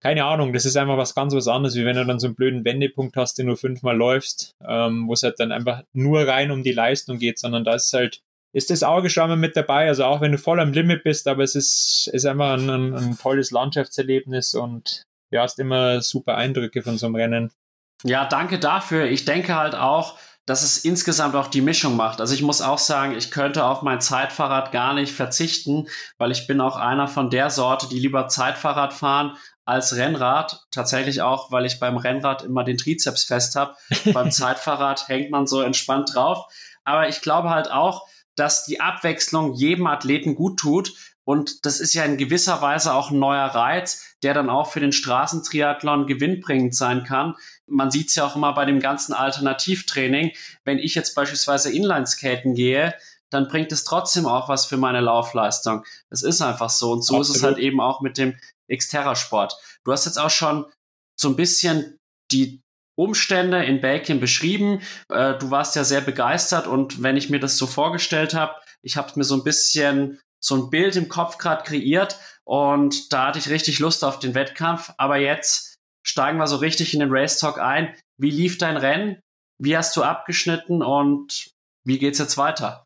[0.00, 2.36] keine Ahnung, das ist einfach was ganz was anderes, wie wenn du dann so einen
[2.36, 6.50] blöden Wendepunkt hast, den du fünfmal läufst, ähm, wo es halt dann einfach nur rein
[6.50, 8.20] um die Leistung geht, sondern da ist halt
[8.56, 9.86] ist das Auge schon mal mit dabei.
[9.86, 12.94] Also auch wenn du voll am Limit bist, aber es ist, ist einfach ein, ein,
[12.94, 17.52] ein tolles Landschaftserlebnis und ja, hast immer super Eindrücke von so einem Rennen.
[18.02, 19.04] Ja, danke dafür.
[19.04, 22.22] Ich denke halt auch, dass es insgesamt auch die Mischung macht.
[22.22, 26.46] Also ich muss auch sagen, ich könnte auf mein Zeitfahrrad gar nicht verzichten, weil ich
[26.46, 30.64] bin auch einer von der Sorte, die lieber Zeitfahrrad fahren als Rennrad.
[30.70, 33.74] Tatsächlich auch, weil ich beim Rennrad immer den Trizeps fest habe.
[34.14, 36.46] beim Zeitfahrrad hängt man so entspannt drauf.
[36.84, 40.94] Aber ich glaube halt auch, dass die Abwechslung jedem Athleten gut tut.
[41.24, 44.78] Und das ist ja in gewisser Weise auch ein neuer Reiz, der dann auch für
[44.78, 47.34] den Straßentriathlon gewinnbringend sein kann.
[47.66, 50.32] Man sieht es ja auch immer bei dem ganzen Alternativtraining.
[50.64, 52.94] Wenn ich jetzt beispielsweise Inlineskaten gehe,
[53.30, 55.84] dann bringt es trotzdem auch was für meine Laufleistung.
[56.10, 56.92] Das ist einfach so.
[56.92, 57.28] Und so Absolut.
[57.28, 58.36] ist es halt eben auch mit dem
[58.72, 59.56] Xterra-Sport.
[59.84, 60.64] Du hast jetzt auch schon
[61.16, 61.98] so ein bisschen
[62.30, 62.62] die
[62.96, 64.80] Umstände in Belgien beschrieben.
[65.08, 68.96] Äh, du warst ja sehr begeistert und wenn ich mir das so vorgestellt habe, ich
[68.96, 73.38] habe mir so ein bisschen so ein Bild im Kopf gerade kreiert und da hatte
[73.38, 74.92] ich richtig Lust auf den Wettkampf.
[74.96, 77.94] Aber jetzt steigen wir so richtig in den Race Talk ein.
[78.18, 79.20] Wie lief dein Rennen?
[79.58, 81.50] Wie hast du abgeschnitten und
[81.84, 82.85] wie geht's jetzt weiter?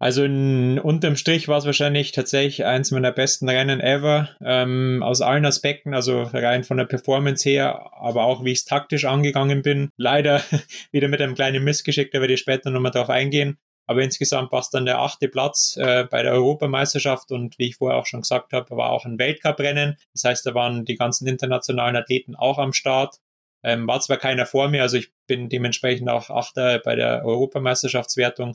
[0.00, 5.20] Also in, unterm Strich war es wahrscheinlich tatsächlich eins meiner besten Rennen ever, ähm, aus
[5.22, 9.62] allen Aspekten, also rein von der Performance her, aber auch wie ich es taktisch angegangen
[9.62, 9.90] bin.
[9.96, 10.42] Leider
[10.92, 13.58] wieder mit einem kleinen Missgeschick, da werde ich später nochmal drauf eingehen.
[13.88, 17.76] Aber insgesamt war es dann der achte Platz äh, bei der Europameisterschaft und wie ich
[17.76, 19.96] vorher auch schon gesagt habe, war auch ein Weltcuprennen.
[20.12, 23.16] Das heißt, da waren die ganzen internationalen Athleten auch am Start.
[23.64, 28.54] Ähm, war zwar keiner vor mir, also ich bin dementsprechend auch Achter bei der Europameisterschaftswertung,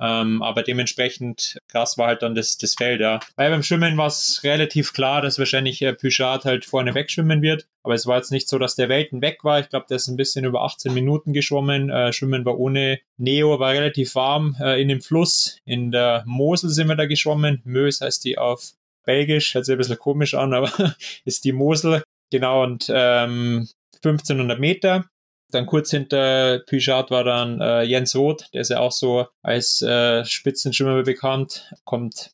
[0.00, 3.20] ähm, aber dementsprechend krass war halt dann das, das Feld, ja.
[3.36, 7.66] Weil beim Schwimmen war es relativ klar, dass wahrscheinlich äh, Pychard halt vorne wegschwimmen wird.
[7.82, 9.60] Aber es war jetzt nicht so, dass der Welten weg war.
[9.60, 11.90] Ich glaube, der ist ein bisschen über 18 Minuten geschwommen.
[11.90, 15.58] Äh, Schwimmen war ohne Neo, war relativ warm äh, in dem Fluss.
[15.64, 17.60] In der Mosel sind wir da geschwommen.
[17.64, 18.72] Mös heißt die auf
[19.04, 20.72] Belgisch, hört sich ein bisschen komisch an, aber
[21.24, 22.02] ist die Mosel.
[22.30, 23.68] Genau, und ähm,
[24.02, 25.04] 1500 Meter.
[25.50, 29.82] Dann kurz hinter Pujat war dann äh, Jens Roth, der ist ja auch so als
[29.82, 32.30] äh, Spitzenschwimmer bekannt, kommt,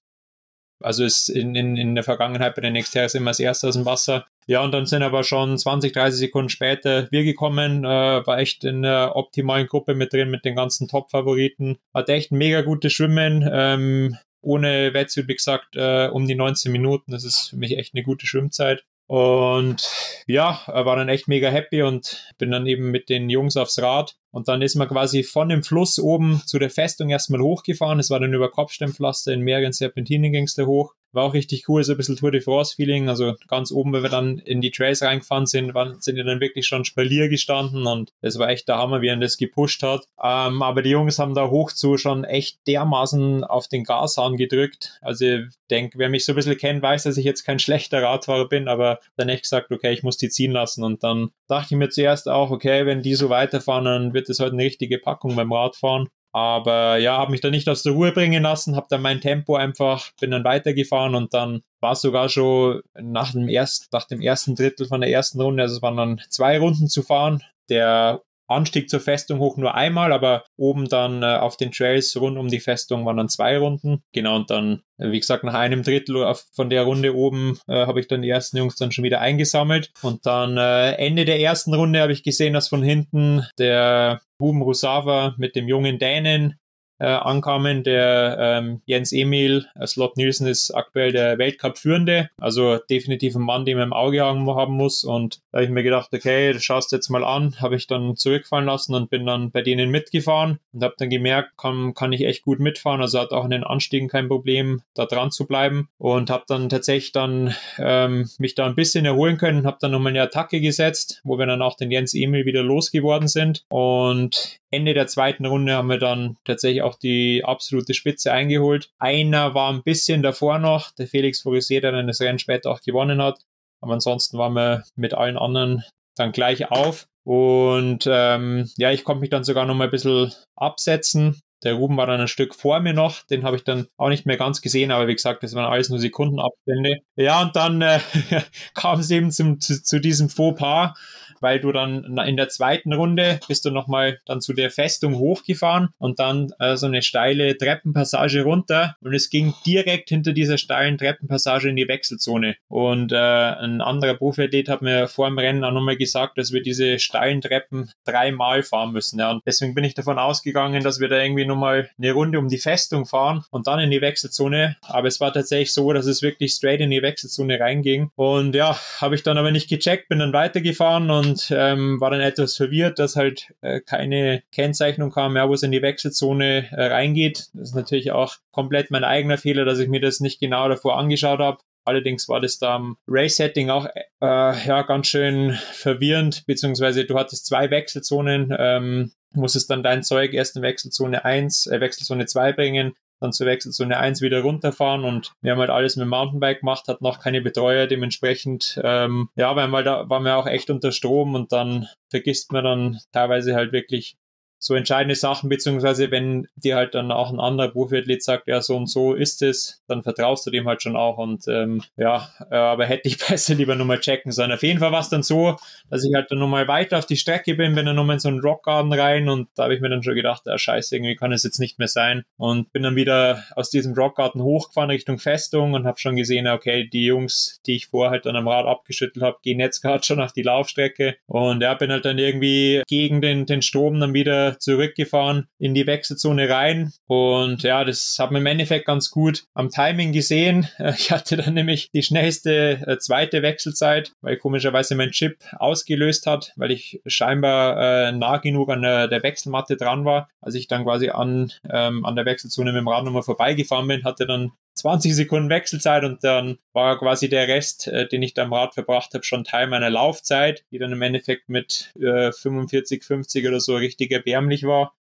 [0.83, 3.87] also ist in, in, in der Vergangenheit bei den Externs immer als erster aus dem
[3.87, 4.27] Wasser.
[4.49, 8.63] Ja, und dann sind aber schon 20, 30 Sekunden später wir gekommen, äh, war echt
[8.65, 11.79] in der optimalen Gruppe mit drin, mit den ganzen Top-Favoriten.
[11.93, 16.71] Hat echt ein mega gutes Schwimmen, ähm, ohne Wetsuit, wie gesagt, äh, um die 19
[16.71, 17.11] Minuten.
[17.11, 18.85] Das ist für mich echt eine gute Schwimmzeit.
[19.07, 19.89] Und
[20.27, 24.17] ja, war dann echt mega happy und bin dann eben mit den Jungs aufs Rad.
[24.33, 28.01] Und dann ist man quasi von dem Fluss oben zu der Festung erstmal hochgefahren.
[28.01, 30.95] Es war dann über Kopfsteinpflaster, in mehreren Serpentinen ging es da hoch.
[31.17, 33.09] War auch richtig cool, so ein bisschen Tour de France-Feeling.
[33.09, 36.43] Also ganz oben, wenn wir dann in die Trails reingefahren sind, waren, sind ja dann
[36.43, 40.07] wirklich schon Spalier gestanden und das war echt der Hammer, wie er das gepusht hat.
[40.23, 44.99] Ähm, aber die Jungs haben da hoch zu schon echt dermaßen auf den Gashahn gedrückt.
[45.01, 48.03] Also ich denke, wer mich so ein bisschen kennt, weiß, dass ich jetzt kein schlechter
[48.03, 50.85] Radfahrer bin, aber dann echt gesagt, okay, ich muss die ziehen lassen.
[50.85, 54.39] Und dann dachte ich mir zuerst auch, okay, wenn die so weiterfahren, dann wird es
[54.39, 56.09] heute eine richtige Packung beim Radfahren.
[56.37, 59.57] Aber ja, habe mich da nicht aus der Ruhe bringen lassen, habe dann mein Tempo
[59.57, 64.21] einfach, bin dann weitergefahren und dann war es sogar schon nach dem, erst, nach dem
[64.21, 67.43] ersten Drittel von der ersten Runde, also es waren dann zwei Runden zu fahren.
[67.71, 72.39] Der Anstieg zur Festung hoch nur einmal, aber oben dann äh, auf den Trails rund
[72.39, 74.03] um die Festung waren dann zwei Runden.
[74.13, 78.01] Genau, und dann, wie gesagt, nach einem Drittel auf, von der Runde oben äh, habe
[78.01, 79.91] ich dann die ersten Jungs dann schon wieder eingesammelt.
[80.03, 84.63] Und dann äh, Ende der ersten Runde habe ich gesehen, dass von hinten der Ruben
[84.63, 86.59] Rusava mit dem jungen Dänen
[86.99, 87.83] äh, ankamen.
[87.83, 93.65] Der ähm, Jens Emil äh, Slot Nielsen ist aktuell der Weltcup-Führende, also definitiv ein Mann,
[93.65, 95.05] den man im Auge haben muss.
[95.05, 98.17] Und da habe ich mir gedacht, okay, das schaust jetzt mal an, habe ich dann
[98.17, 102.25] zurückfallen lassen und bin dann bei denen mitgefahren und habe dann gemerkt, kann, kann ich
[102.25, 103.01] echt gut mitfahren.
[103.01, 105.89] Also hat auch in den Anstiegen kein Problem, da dran zu bleiben.
[105.99, 110.11] Und habe dann tatsächlich dann ähm, mich da ein bisschen erholen können, habe dann nochmal
[110.11, 113.65] eine Attacke gesetzt, wo wir dann auch den Jens Emil wieder losgeworden sind.
[113.69, 118.91] Und Ende der zweiten Runde haben wir dann tatsächlich auch die absolute Spitze eingeholt.
[118.99, 122.81] Einer war ein bisschen davor noch, der Felix Forisier, der dann das Rennen später auch
[122.81, 123.41] gewonnen hat.
[123.81, 125.85] Aber ansonsten waren wir mit allen anderen
[126.17, 127.07] dann gleich auf.
[127.25, 131.41] Und ähm, ja, ich konnte mich dann sogar noch mal ein bisschen absetzen.
[131.65, 134.27] Der Ruben war dann ein Stück vor mir noch, den habe ich dann auch nicht
[134.27, 136.99] mehr ganz gesehen, aber wie gesagt, das waren alles nur Sekundenabstände.
[137.17, 137.99] Ja, und dann äh,
[138.75, 140.95] kam es eben zum, zu, zu diesem Fauxpas
[141.41, 145.89] weil du dann in der zweiten Runde bist du nochmal dann zu der Festung hochgefahren
[145.99, 150.99] und dann äh, so eine steile Treppenpassage runter und es ging direkt hinter dieser steilen
[150.99, 152.57] Treppenpassage in die Wechselzone.
[152.69, 156.63] Und äh, ein anderer Profiathlet hat mir vor dem Rennen auch nochmal gesagt, dass wir
[156.63, 159.19] diese steilen Treppen dreimal fahren müssen.
[159.19, 159.31] Ja.
[159.31, 162.59] Und deswegen bin ich davon ausgegangen, dass wir da irgendwie nochmal eine Runde um die
[162.59, 164.77] Festung fahren und dann in die Wechselzone.
[164.83, 168.11] Aber es war tatsächlich so, dass es wirklich straight in die Wechselzone reinging.
[168.17, 172.11] Und ja, habe ich dann aber nicht gecheckt, bin dann weitergefahren und und ähm, war
[172.11, 176.71] dann etwas verwirrt, dass halt äh, keine Kennzeichnung kam, ja, wo es in die Wechselzone
[176.71, 177.49] äh, reingeht.
[177.53, 180.99] Das ist natürlich auch komplett mein eigener Fehler, dass ich mir das nicht genau davor
[180.99, 181.59] angeschaut habe.
[181.85, 187.47] Allerdings war das da am Race-Setting auch äh, ja, ganz schön verwirrend, beziehungsweise du hattest
[187.47, 192.95] zwei Wechselzonen, ähm, musstest dann dein Zeug erst in Wechselzone 1, äh, Wechselzone 2 bringen,
[193.21, 196.89] dann zu Wechselzone 1 wieder runterfahren und wir haben halt alles mit dem Mountainbike gemacht,
[196.89, 201.35] hat noch keine Betreuer, dementsprechend, ähm, ja, weil da waren wir auch echt unter Strom
[201.35, 204.17] und dann vergisst man dann teilweise halt wirklich
[204.59, 208.77] so entscheidende Sachen, beziehungsweise wenn dir halt dann auch ein anderer Profiathlet sagt, ja, so
[208.77, 212.57] und so ist es, dann vertraust du dem halt schon auch und ähm, ja, äh,
[212.57, 214.53] aber hätte ich besser lieber nochmal checken sollen.
[214.53, 215.57] Auf jeden Fall war es dann so,
[215.91, 218.29] dass ich halt dann nochmal weiter auf die Strecke bin, bin dann nochmal in so
[218.29, 221.33] einen Rockgarden rein und da habe ich mir dann schon gedacht, ja, scheiße, irgendwie kann
[221.33, 225.75] es jetzt nicht mehr sein und bin dann wieder aus diesem Rockgarden hochgefahren Richtung Festung
[225.75, 229.25] und habe schon gesehen, okay, die Jungs, die ich vorher halt dann am Rad abgeschüttelt
[229.25, 233.21] habe, gehen jetzt gerade schon auf die Laufstrecke und ja, bin halt dann irgendwie gegen
[233.21, 236.93] den, den Strom dann wieder zurückgefahren in die Wechselzone rein.
[237.07, 240.69] Und ja, das hat man im Endeffekt ganz gut am Timing gesehen.
[240.99, 246.53] Ich hatte dann nämlich die schnellste äh, zweite Wechselzeit, weil komischerweise mein Chip ausgelöst hat,
[246.57, 250.29] weil ich scheinbar äh, nah genug an der, der, Wechselmatte dran war.
[250.41, 254.05] Als ich dann quasi an, ähm, an der Wechselzone mit dem Rad nochmal vorbeigefahren bin,
[254.05, 258.45] hatte dann 20 Sekunden Wechselzeit und dann war quasi der Rest, äh, den ich da
[258.45, 263.03] am Rad verbracht habe, schon Teil meiner Laufzeit, die dann im Endeffekt mit äh, 45,
[263.03, 264.95] 50 oder so richtig erbärmlich war.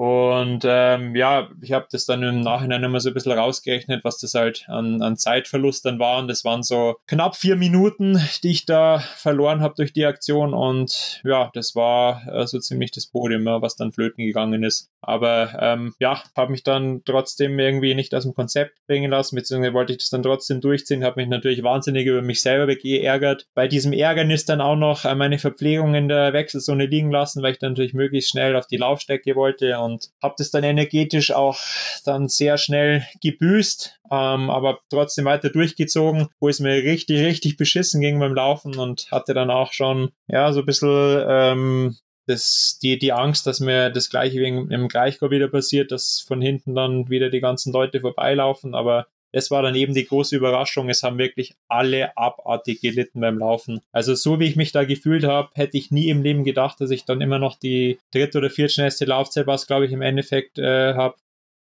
[0.00, 4.16] Und ähm, ja, ich habe das dann im Nachhinein immer so ein bisschen rausgerechnet, was
[4.16, 6.20] das halt an, an Zeitverlust dann war.
[6.20, 10.54] Und das waren so knapp vier Minuten, die ich da verloren habe durch die Aktion.
[10.54, 14.90] Und ja, das war äh, so ziemlich das Podium, was dann flöten gegangen ist.
[15.02, 19.74] Aber ähm, ja, habe mich dann trotzdem irgendwie nicht aus dem Konzept bringen lassen, beziehungsweise
[19.74, 23.46] wollte ich das dann trotzdem durchziehen, habe mich natürlich wahnsinnig über mich selber geärgert.
[23.54, 27.52] Bei diesem Ärgernis dann auch noch äh, meine Verpflegung in der Wechselzone liegen lassen, weil
[27.52, 29.89] ich dann natürlich möglichst schnell auf die Laufstrecke wollte und
[30.22, 31.58] habe das dann energetisch auch
[32.04, 38.00] dann sehr schnell gebüßt, ähm, aber trotzdem weiter durchgezogen, wo es mir richtig, richtig beschissen
[38.00, 42.98] ging beim Laufen und hatte dann auch schon, ja, so ein bisschen ähm, das, die,
[42.98, 47.08] die Angst, dass mir das gleiche wegen im Gleichgau wieder passiert, dass von hinten dann
[47.08, 50.88] wieder die ganzen Leute vorbeilaufen, aber das war dann eben die große Überraschung.
[50.88, 53.80] Es haben wirklich alle abartig gelitten beim Laufen.
[53.92, 56.90] Also so wie ich mich da gefühlt habe, hätte ich nie im Leben gedacht, dass
[56.90, 60.94] ich dann immer noch die dritte oder viertschnellste Laufzeit, was glaube ich im Endeffekt äh,
[60.94, 61.16] habe,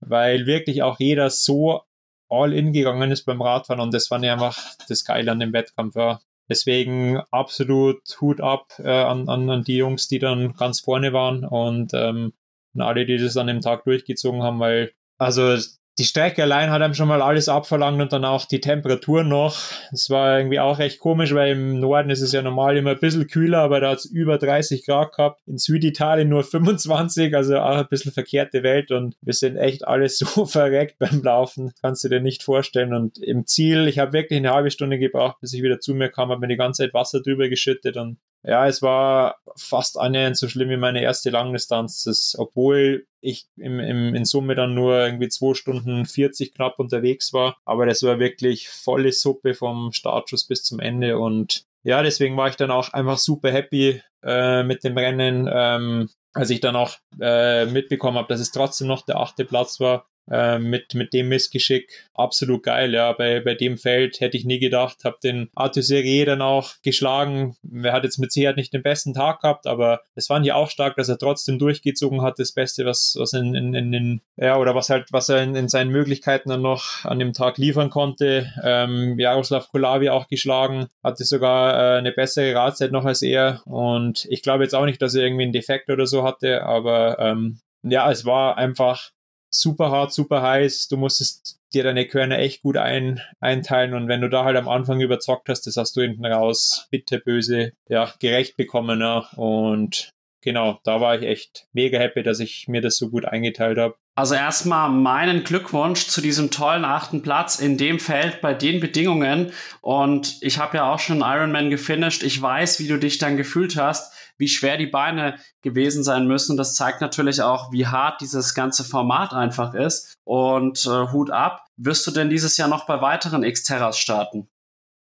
[0.01, 1.83] weil wirklich auch jeder so
[2.29, 5.53] all in gegangen ist beim Radfahren und das war ja einfach das Geile an dem
[5.53, 5.97] Wettkampf.
[5.97, 6.21] Ja.
[6.49, 11.45] Deswegen absolut Hut ab äh, an, an, an die Jungs, die dann ganz vorne waren
[11.45, 12.33] und ähm,
[12.79, 15.57] alle, die das an dem Tag durchgezogen haben, weil also
[15.99, 19.59] die Strecke allein hat einem schon mal alles abverlangt und dann auch die Temperatur noch.
[19.91, 22.99] Das war irgendwie auch recht komisch, weil im Norden ist es ja normal immer ein
[22.99, 25.43] bisschen kühler, aber da hat es über 30 Grad gehabt.
[25.47, 30.17] In Süditalien nur 25, also auch ein bisschen verkehrte Welt und wir sind echt alles
[30.19, 31.73] so verreckt beim Laufen.
[31.83, 32.95] Kannst du dir nicht vorstellen.
[32.95, 36.09] Und im Ziel, ich habe wirklich eine halbe Stunde gebraucht, bis ich wieder zu mir
[36.09, 40.37] kam, habe mir die ganze Zeit Wasser drüber geschüttet und ja, es war fast annähernd
[40.37, 42.05] so schlimm wie meine erste Langdistanz.
[42.05, 47.33] Das, obwohl ich im, im, in Summe dann nur irgendwie zwei Stunden 40 knapp unterwegs
[47.33, 47.57] war.
[47.65, 51.19] Aber das war wirklich volle Suppe vom Startschuss bis zum Ende.
[51.19, 55.49] Und ja, deswegen war ich dann auch einfach super happy äh, mit dem Rennen.
[55.53, 59.81] Ähm, als ich dann auch äh, mitbekommen habe, dass es trotzdem noch der achte Platz
[59.81, 62.93] war, äh, mit, mit dem Missgeschick absolut geil.
[62.95, 66.75] Ja, bei, bei dem Feld hätte ich nie gedacht, habe den Arthur Serie dann auch
[66.83, 67.57] geschlagen.
[67.83, 70.71] Er hat jetzt mit Sicherheit nicht den besten Tag gehabt, aber es fand ja auch
[70.71, 72.39] stark, dass er trotzdem durchgezogen hat.
[72.39, 75.55] Das Beste, was, was in, in, in den, ja, oder was halt, was er in,
[75.55, 78.53] in seinen Möglichkeiten dann noch an dem Tag liefern konnte.
[78.63, 83.63] Ähm, Jaroslav Kulavi auch geschlagen, hatte sogar äh, eine bessere Radzeit noch als er.
[83.65, 87.19] Und ich glaube jetzt auch nicht, dass er irgendwie einen Defekt oder so hatte, aber
[87.19, 89.11] ähm, ja, es war einfach
[89.55, 90.89] super hart, super heiß.
[90.89, 94.69] Du musstest dir deine Körner echt gut ein, einteilen und wenn du da halt am
[94.69, 99.01] Anfang überzockt hast, das hast du hinten raus bitterböse, ja, gerecht bekommen.
[99.01, 99.29] Ja.
[99.37, 100.11] Und
[100.43, 103.95] genau, da war ich echt mega happy, dass ich mir das so gut eingeteilt habe.
[104.15, 109.53] Also erstmal meinen Glückwunsch zu diesem tollen achten Platz in dem Feld bei den Bedingungen.
[109.81, 112.23] Und ich habe ja auch schon Ironman gefinisht.
[112.23, 114.13] Ich weiß, wie du dich dann gefühlt hast
[114.43, 116.57] wie schwer die Beine gewesen sein müssen.
[116.57, 120.15] Das zeigt natürlich auch, wie hart dieses ganze Format einfach ist.
[120.25, 121.65] Und äh, Hut ab.
[121.77, 124.49] Wirst du denn dieses Jahr noch bei weiteren Xterras starten?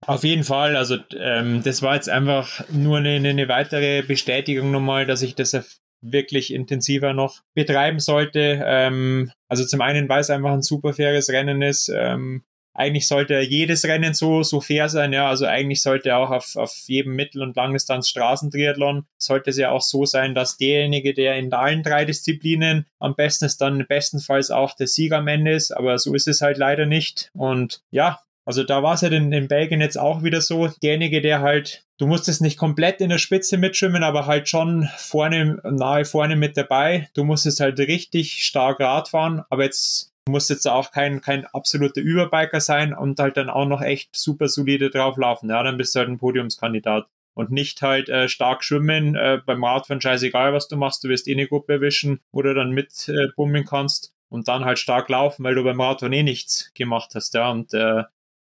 [0.06, 0.76] Auf jeden Fall.
[0.76, 5.54] Also ähm, das war jetzt einfach nur eine, eine weitere Bestätigung nochmal, dass ich das
[6.02, 8.62] wirklich intensiver noch betreiben sollte.
[8.66, 11.90] Ähm, also zum einen, weil es einfach ein super faires Rennen ist.
[11.96, 15.30] Ähm, eigentlich sollte jedes Rennen so, so fair sein, ja.
[15.30, 19.82] Also eigentlich sollte auch auf, auf jedem Mittel- und Langdistanz Straßentriathlon sollte es ja auch
[19.82, 24.76] so sein, dass derjenige, der in allen drei Disziplinen am besten ist, dann bestenfalls auch
[24.76, 25.72] der Sieger am Ende ist.
[25.72, 27.30] Aber so ist es halt leider nicht.
[27.34, 31.22] Und ja, also da war es ja in, in Belgien jetzt auch wieder so, derjenige,
[31.22, 36.06] der halt, du musstest nicht komplett in der Spitze mitschwimmen, aber halt schon vorne, nahe
[36.06, 37.10] vorne mit dabei.
[37.14, 41.46] Du musstest halt richtig stark Rad fahren, aber jetzt Du musst jetzt auch kein, kein
[41.48, 45.50] absoluter Überbiker sein und halt dann auch noch echt super solide drauflaufen.
[45.50, 47.08] Ja, dann bist du halt ein Podiumskandidat.
[47.36, 51.28] Und nicht halt äh, stark schwimmen, äh, beim Radfahren scheißegal, was du machst, du wirst
[51.28, 55.10] eh eine Gruppe erwischen, wo du dann mit äh, bummeln kannst und dann halt stark
[55.10, 57.50] laufen, weil du beim Radfahren eh nichts gemacht hast, ja.
[57.50, 58.04] Und äh,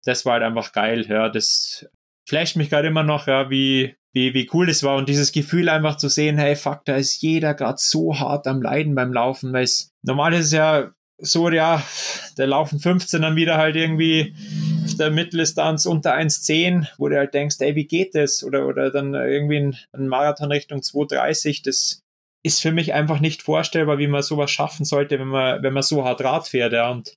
[0.05, 1.29] das war halt einfach geil, ja.
[1.29, 1.87] Das
[2.29, 5.69] flasht mich gerade immer noch, ja, wie, wie, wie cool das war und dieses Gefühl
[5.69, 9.53] einfach zu sehen, hey, fuck, da ist jeder gerade so hart am Leiden beim Laufen,
[9.53, 10.93] weil es normal ist ja,
[11.23, 11.83] so, ja,
[12.37, 14.35] da laufen 15 dann wieder halt irgendwie
[14.85, 18.43] auf der Mitteldistanz unter 1,10, wo du halt denkst, ey, wie geht das?
[18.43, 19.59] Oder, oder dann irgendwie
[19.93, 22.01] ein, Marathon Richtung 2,30, das
[22.45, 25.85] ist für mich einfach nicht vorstellbar, wie man sowas schaffen sollte, wenn man, wenn man
[25.85, 27.15] so hart Rad fährt, ja, und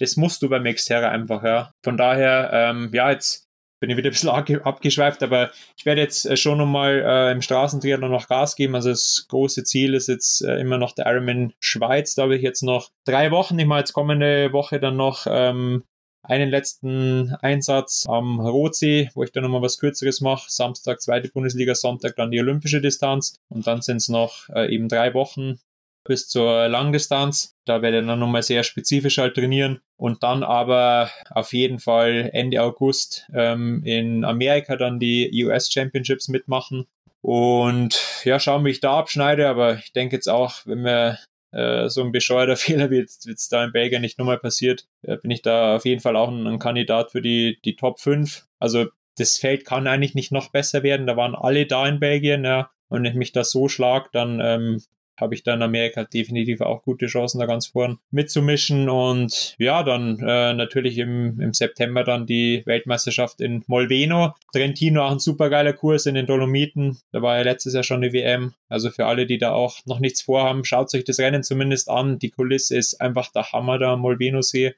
[0.00, 1.70] das musst du beim Xterra einfach, ja.
[1.84, 3.43] Von daher, ähm, ja, jetzt
[3.84, 7.42] bin ich wieder ein bisschen abgeschweift, aber ich werde jetzt äh, schon nochmal äh, im
[7.42, 8.74] Straßentriathlon noch Gas geben.
[8.74, 12.14] Also das große Ziel ist jetzt äh, immer noch der Ironman Schweiz.
[12.14, 13.58] Da habe ich jetzt noch drei Wochen.
[13.58, 15.84] Ich mache jetzt kommende Woche dann noch ähm,
[16.22, 20.46] einen letzten Einsatz am Rotsee, wo ich dann nochmal was Kürzeres mache.
[20.50, 24.88] Samstag zweite Bundesliga, Sonntag dann die olympische Distanz und dann sind es noch äh, eben
[24.88, 25.58] drei Wochen
[26.04, 27.56] bis zur Langdistanz.
[27.64, 32.30] Da werde ich dann nochmal sehr spezifisch halt trainieren und dann aber auf jeden Fall
[32.32, 36.86] Ende August ähm, in Amerika dann die US Championships mitmachen.
[37.22, 41.18] Und ja, schauen, wie ich da abschneide, aber ich denke jetzt auch, wenn mir
[41.52, 45.16] äh, so ein bescheuerter Fehler wie jetzt, jetzt da in Belgien nicht nochmal passiert, äh,
[45.16, 48.46] bin ich da auf jeden Fall auch ein, ein Kandidat für die, die Top 5.
[48.58, 48.86] Also
[49.16, 51.06] das Feld kann eigentlich nicht noch besser werden.
[51.06, 52.70] Da waren alle da in Belgien, ja.
[52.88, 54.82] Und wenn ich mich da so schlag, dann ähm,
[55.20, 58.88] habe ich da in Amerika definitiv auch gute Chancen, da ganz vorn mitzumischen.
[58.88, 64.34] Und ja, dann äh, natürlich im, im September dann die Weltmeisterschaft in Molveno.
[64.52, 66.98] Trentino auch ein supergeiler Kurs in den Dolomiten.
[67.12, 68.54] Da war ja letztes Jahr schon die WM.
[68.68, 72.18] Also für alle, die da auch noch nichts vorhaben, schaut euch das Rennen zumindest an.
[72.18, 74.74] Die Kulisse ist einfach der Hammer da am Molveno-See.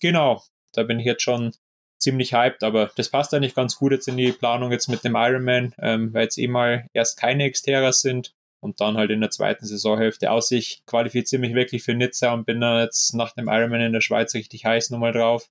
[0.00, 0.42] Genau,
[0.72, 1.52] da bin ich jetzt schon
[1.98, 5.16] ziemlich hyped, aber das passt eigentlich ganz gut jetzt in die Planung jetzt mit dem
[5.16, 9.30] Ironman, ähm, weil jetzt eh mal erst keine Xteras sind und dann halt in der
[9.30, 10.50] zweiten Saisonhälfte aus.
[10.50, 14.00] Ich qualifiziere mich wirklich für Nizza und bin dann jetzt nach dem Ironman in der
[14.00, 15.48] Schweiz richtig heiß nochmal drauf.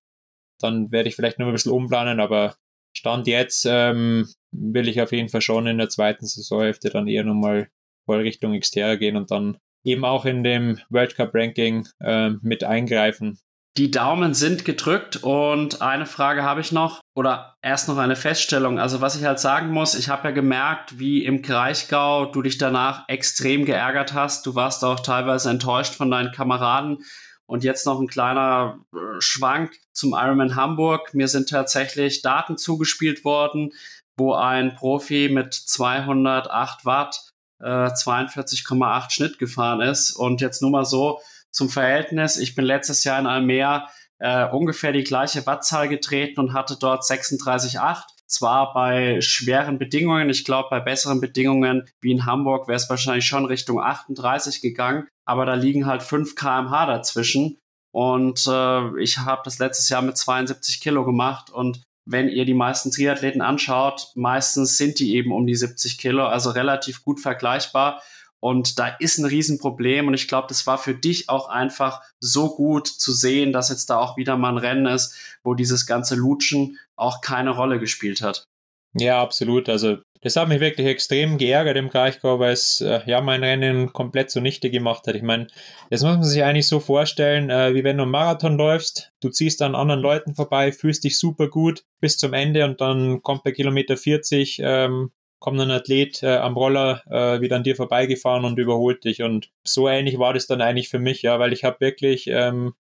[0.60, 2.56] Dann werde ich vielleicht noch ein bisschen umplanen, aber
[2.96, 7.24] Stand jetzt ähm, will ich auf jeden Fall schon in der zweiten Saisonhälfte dann eher
[7.24, 7.70] nochmal
[8.06, 12.64] voll Richtung Xterra gehen und dann eben auch in dem World Cup Ranking äh, mit
[12.64, 13.40] eingreifen.
[13.78, 18.78] Die Daumen sind gedrückt und eine Frage habe ich noch oder erst noch eine Feststellung.
[18.78, 22.58] Also was ich halt sagen muss, ich habe ja gemerkt, wie im Kraichgau du dich
[22.58, 24.46] danach extrem geärgert hast.
[24.46, 27.00] Du warst auch teilweise enttäuscht von deinen Kameraden.
[27.48, 31.14] Und jetzt noch ein kleiner äh, Schwank zum Ironman Hamburg.
[31.14, 33.72] Mir sind tatsächlich Daten zugespielt worden,
[34.18, 40.12] wo ein Profi mit 208 Watt äh, 42,8 Schnitt gefahren ist.
[40.12, 43.86] Und jetzt nur mal so, zum Verhältnis, ich bin letztes Jahr in Almere
[44.20, 48.04] äh, ungefähr die gleiche Wattzahl getreten und hatte dort 36,8.
[48.28, 53.28] Zwar bei schweren Bedingungen, ich glaube bei besseren Bedingungen wie in Hamburg wäre es wahrscheinlich
[53.28, 57.60] schon Richtung 38 gegangen, aber da liegen halt 5 kmh dazwischen.
[57.92, 62.54] Und äh, ich habe das letztes Jahr mit 72 Kilo gemacht und wenn ihr die
[62.54, 68.02] meisten Triathleten anschaut, meistens sind die eben um die 70 Kilo, also relativ gut vergleichbar.
[68.46, 70.08] Und da ist ein Riesenproblem.
[70.08, 73.90] Und ich glaube, das war für dich auch einfach so gut zu sehen, dass jetzt
[73.90, 78.22] da auch wieder mal ein Rennen ist, wo dieses ganze Lutschen auch keine Rolle gespielt
[78.22, 78.46] hat.
[78.94, 79.68] Ja, absolut.
[79.68, 83.92] Also das hat mich wirklich extrem geärgert im Kraichgau, weil es äh, ja mein Rennen
[83.94, 85.16] komplett zunichte gemacht hat.
[85.16, 85.48] Ich meine,
[85.90, 89.30] das muss man sich eigentlich so vorstellen, äh, wie wenn du einen Marathon läufst, du
[89.30, 93.44] ziehst an anderen Leuten vorbei, fühlst dich super gut bis zum Ende und dann kommt
[93.44, 95.10] bei Kilometer 40 ähm,
[95.40, 99.22] kommt ein Athlet äh, am Roller äh, wieder an dir vorbeigefahren und überholt dich.
[99.22, 102.74] Und so ähnlich war das dann eigentlich für mich, ja, weil ich habe wirklich ähm,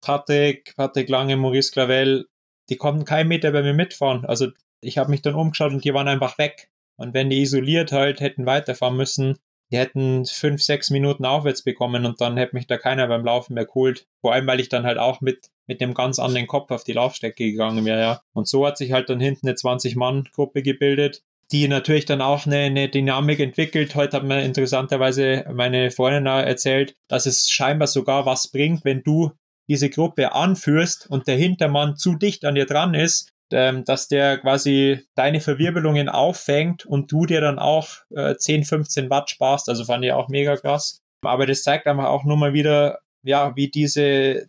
[0.00, 2.26] Patrick, Patrick Lange, Maurice Clavel,
[2.68, 4.24] die konnten keinen Meter bei mir mitfahren.
[4.24, 4.48] Also
[4.80, 6.70] ich habe mich dann umgeschaut und die waren einfach weg.
[6.96, 9.38] Und wenn die isoliert halt hätten weiterfahren müssen,
[9.70, 13.54] die hätten fünf, sechs Minuten aufwärts bekommen und dann hätte mich da keiner beim Laufen
[13.54, 14.06] mehr geholt.
[14.20, 16.94] Vor allem, weil ich dann halt auch mit, mit dem ganz anderen Kopf auf die
[16.94, 18.22] Laufstrecke gegangen wäre, ja.
[18.32, 22.58] Und so hat sich halt dann hinten eine 20-Mann-Gruppe gebildet die natürlich dann auch eine,
[22.58, 23.94] eine Dynamik entwickelt.
[23.94, 29.32] Heute hat mir interessanterweise meine Freundin erzählt, dass es scheinbar sogar was bringt, wenn du
[29.68, 34.38] diese Gruppe anführst und der Hintermann zu dicht an dir dran ist, ähm, dass der
[34.38, 39.68] quasi deine Verwirbelungen auffängt und du dir dann auch äh, 10, 15 Watt sparst.
[39.68, 41.00] Also fand ich auch mega krass.
[41.22, 44.48] Aber das zeigt einfach auch nur mal wieder, ja, wie diese,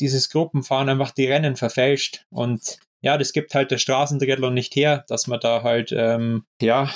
[0.00, 2.26] dieses Gruppenfahren einfach die Rennen verfälscht.
[2.30, 6.90] Und ja, das gibt halt der Straßentriathlon nicht her, dass man da halt, ähm, ja,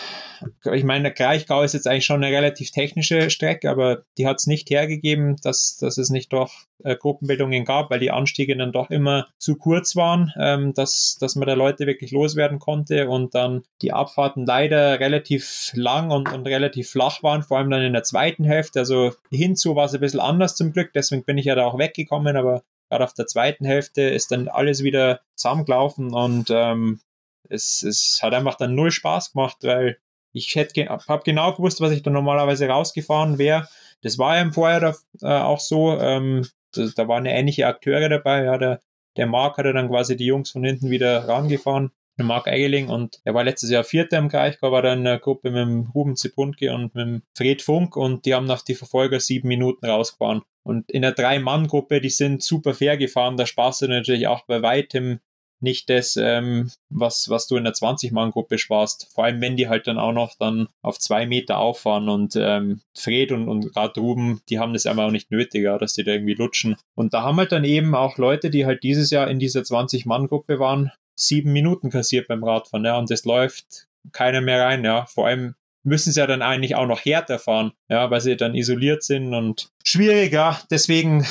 [0.72, 4.38] ich meine, der Kraichgau ist jetzt eigentlich schon eine relativ technische Strecke, aber die hat
[4.38, 6.50] es nicht hergegeben, dass, dass es nicht doch
[6.82, 11.36] äh, Gruppenbildungen gab, weil die Anstiege dann doch immer zu kurz waren, ähm, dass, dass
[11.36, 16.46] man da Leute wirklich loswerden konnte und dann die Abfahrten leider relativ lang und, und
[16.46, 18.80] relativ flach waren, vor allem dann in der zweiten Hälfte.
[18.80, 21.78] Also hinzu war es ein bisschen anders zum Glück, deswegen bin ich ja da auch
[21.78, 27.00] weggekommen, aber Gerade auf der zweiten Hälfte ist dann alles wieder zusammengelaufen und ähm,
[27.48, 29.98] es, es hat einfach dann null Spaß gemacht, weil
[30.32, 33.68] ich hätte habe genau gewusst, was ich da normalerweise rausgefahren wäre.
[34.02, 35.98] Das war ja im Vorjahr da, äh, auch so.
[35.98, 38.44] Ähm, da, da waren ähnliche Akteure dabei.
[38.44, 38.80] Ja, der,
[39.16, 43.20] der Marc hatte dann quasi die Jungs von hinten wieder rangefahren der Marc Eigeling und
[43.24, 46.16] er war letztes Jahr Vierter im Kraichgau, war dann in der Gruppe mit dem Ruben
[46.16, 50.42] Zipunke und mit dem Fred Funk und die haben nach die Verfolger sieben Minuten rausgefahren.
[50.62, 54.62] Und in der Drei-Mann-Gruppe, die sind super fair gefahren, da sparst du natürlich auch bei
[54.62, 55.20] weitem
[55.60, 59.10] nicht das, ähm, was, was du in der 20-Mann-Gruppe sparst.
[59.12, 62.80] Vor allem, wenn die halt dann auch noch dann auf zwei Meter auffahren und ähm,
[62.96, 66.12] Fred und, und gerade Ruben, die haben das einfach auch nicht nötig, dass die da
[66.12, 66.76] irgendwie lutschen.
[66.94, 70.58] Und da haben halt dann eben auch Leute, die halt dieses Jahr in dieser 20-Mann-Gruppe
[70.58, 75.06] waren, sieben Minuten kassiert beim Radfahren, ja, und das läuft keiner mehr rein, ja.
[75.06, 78.54] Vor allem müssen sie ja dann eigentlich auch noch härter fahren, ja, weil sie dann
[78.54, 80.60] isoliert sind und schwierig, ja.
[80.70, 81.24] Deswegen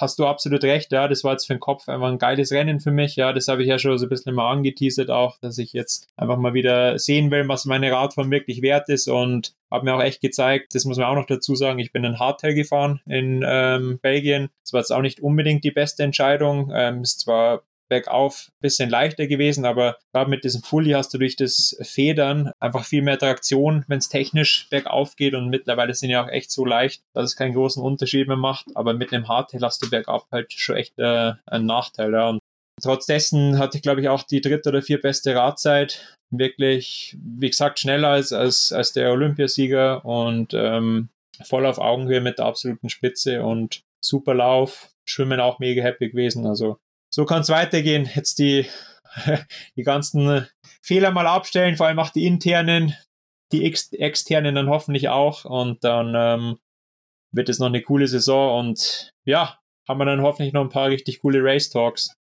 [0.00, 1.06] hast du absolut recht, ja.
[1.06, 3.32] Das war jetzt für den Kopf einfach ein geiles Rennen für mich, ja.
[3.32, 6.38] Das habe ich ja schon so ein bisschen mal angeteasert auch, dass ich jetzt einfach
[6.38, 10.20] mal wieder sehen will, was meine Radfahren wirklich wert ist und habe mir auch echt
[10.20, 13.98] gezeigt, das muss man auch noch dazu sagen, ich bin ein Hardtail gefahren in ähm,
[14.00, 14.50] Belgien.
[14.62, 16.72] Das war jetzt auch nicht unbedingt die beste Entscheidung.
[16.74, 21.18] Ähm, ist zwar bergauf ein bisschen leichter gewesen, aber gerade mit diesem Fully hast du
[21.18, 26.10] durch das Federn einfach viel mehr Traktion, wenn es technisch bergauf geht und mittlerweile sind
[26.10, 29.28] ja auch echt so leicht, dass es keinen großen Unterschied mehr macht, aber mit einem
[29.28, 32.30] Hardtail hast du bergab halt schon echt äh, einen Nachteil, ja.
[32.30, 32.40] Und
[32.82, 36.16] trotz dessen hatte ich, glaube ich, auch die dritte oder vier beste Radzeit.
[36.30, 41.08] Wirklich, wie gesagt, schneller als, als, als der Olympiasieger und ähm,
[41.44, 44.90] voll auf Augenhöhe mit der absoluten Spitze und super Lauf.
[45.06, 46.46] Schwimmen auch mega happy gewesen.
[46.46, 46.78] Also
[47.14, 48.10] so kann es weitergehen.
[48.12, 48.66] Jetzt die,
[49.76, 50.48] die ganzen
[50.82, 52.96] Fehler mal abstellen, vor allem auch die internen,
[53.52, 55.44] die ex externen dann hoffentlich auch.
[55.44, 56.58] Und dann ähm,
[57.30, 60.88] wird es noch eine coole Saison und ja, haben wir dann hoffentlich noch ein paar
[60.88, 62.16] richtig coole Race Talks.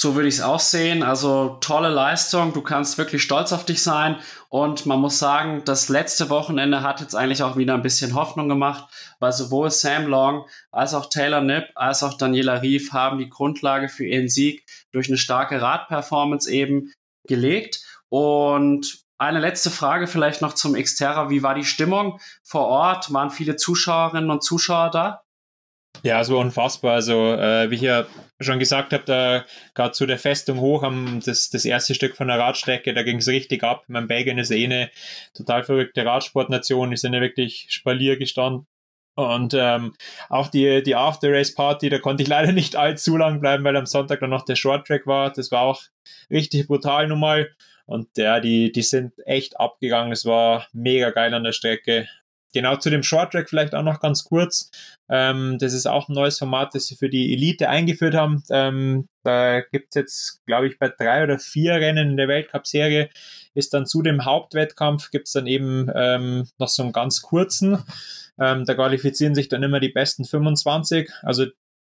[0.00, 1.02] So würde ich es auch sehen.
[1.02, 2.52] Also tolle Leistung.
[2.52, 4.14] Du kannst wirklich stolz auf dich sein.
[4.48, 8.48] Und man muss sagen, das letzte Wochenende hat jetzt eigentlich auch wieder ein bisschen Hoffnung
[8.48, 8.84] gemacht,
[9.18, 13.88] weil sowohl Sam Long als auch Taylor Nipp als auch Daniela Rief haben die Grundlage
[13.88, 16.92] für ihren Sieg durch eine starke Radperformance eben
[17.26, 17.82] gelegt.
[18.08, 21.28] Und eine letzte Frage vielleicht noch zum Xterra.
[21.28, 23.12] Wie war die Stimmung vor Ort?
[23.12, 25.22] Waren viele Zuschauerinnen und Zuschauer da?
[26.02, 26.94] Ja, es war unfassbar.
[26.94, 28.06] Also, äh, wie ich ja
[28.40, 29.44] schon gesagt habe, da
[29.74, 33.18] gerade zu der Festung hoch am das, das erste Stück von der Radstrecke, da ging
[33.18, 33.84] es richtig ab.
[33.88, 34.90] Mein Belgien ist eh eine
[35.34, 38.66] total verrückte Radsportnation, die sind ja wirklich Spalier gestanden.
[39.16, 39.94] Und ähm,
[40.28, 44.20] auch die, die After-Race-Party, da konnte ich leider nicht allzu lang bleiben, weil am Sonntag
[44.20, 45.32] dann noch der Short-Track war.
[45.32, 45.82] Das war auch
[46.30, 47.50] richtig brutal nun mal.
[47.86, 50.12] Und ja, die, die sind echt abgegangen.
[50.12, 52.06] Es war mega geil an der Strecke.
[52.54, 54.70] Genau zu dem Short Track vielleicht auch noch ganz kurz.
[55.10, 58.42] Ähm, das ist auch ein neues Format, das sie für die Elite eingeführt haben.
[58.50, 63.10] Ähm, da gibt's jetzt, glaube ich, bei drei oder vier Rennen in der Weltcup-Serie
[63.54, 67.82] ist dann zu dem Hauptwettkampf gibt's dann eben ähm, noch so einen ganz kurzen.
[68.40, 71.10] Ähm, da qualifizieren sich dann immer die besten 25.
[71.22, 71.46] Also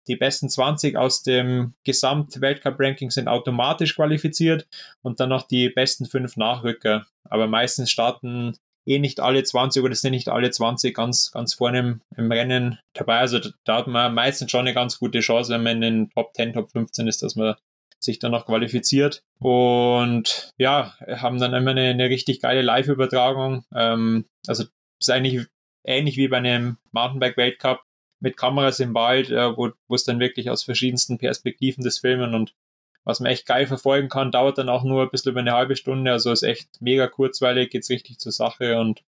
[0.08, 4.66] die besten 20 aus dem Gesamt-Weltcup-Ranking sind automatisch qualifiziert
[5.02, 7.06] und dann noch die besten fünf Nachrücker.
[7.24, 8.56] Aber meistens starten
[8.86, 12.78] eh nicht alle 20 oder sind nicht alle 20 ganz, ganz vorne im, im Rennen
[12.94, 13.18] dabei.
[13.18, 16.34] Also da hat man meistens schon eine ganz gute Chance, wenn man in den Top
[16.34, 17.54] 10, Top 15 ist, dass man
[18.00, 19.22] sich dann noch qualifiziert.
[19.38, 23.64] Und ja, haben dann immer eine, eine richtig geile Live-Übertragung.
[23.74, 24.64] Ähm, also
[24.98, 25.46] ist eigentlich
[25.84, 27.80] ähnlich wie bei einem Mountainbike-Weltcup
[28.20, 32.54] mit Kameras im Wald, äh, wo es dann wirklich aus verschiedensten Perspektiven das Filmen und
[33.04, 35.76] was man echt geil verfolgen kann, dauert dann auch nur ein bisschen über eine halbe
[35.76, 38.78] Stunde, also ist echt mega kurzweilig, geht's richtig zur Sache.
[38.78, 39.02] Und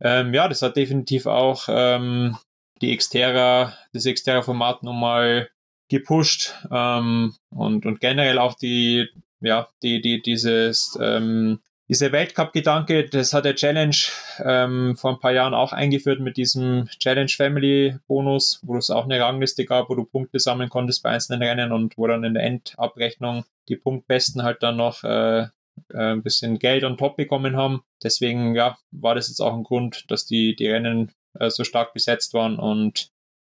[0.00, 2.36] ähm, ja, das hat definitiv auch ähm,
[2.80, 5.50] die Xterra, das Xterra-Format nochmal
[5.88, 6.54] gepusht.
[6.70, 9.08] Ähm, und, und generell auch die,
[9.40, 11.60] ja, die, die, dieses ähm,
[11.90, 13.96] dieser Weltcup-Gedanke, das hat der Challenge
[14.44, 19.04] ähm, vor ein paar Jahren auch eingeführt mit diesem Challenge Family Bonus, wo es auch
[19.04, 22.34] eine Rangliste gab, wo du Punkte sammeln konntest bei einzelnen Rennen und wo dann in
[22.34, 25.48] der Endabrechnung die Punktbesten halt dann noch äh, äh,
[25.88, 27.82] ein bisschen Geld on top bekommen haben.
[28.04, 31.10] Deswegen ja, war das jetzt auch ein Grund, dass die, die Rennen
[31.40, 33.10] äh, so stark besetzt waren und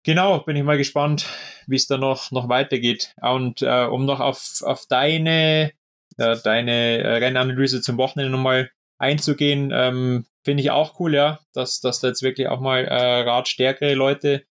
[0.03, 1.27] Genau, bin ich mal gespannt,
[1.67, 3.13] wie es da noch, noch weitergeht.
[3.21, 5.73] Und äh, um noch auf, auf deine
[6.17, 11.79] äh, deine äh, Rennanalyse zum Wochenende nochmal einzugehen, ähm, finde ich auch cool, ja, dass,
[11.79, 14.43] dass da jetzt wirklich auch mal äh, radstärkere Leute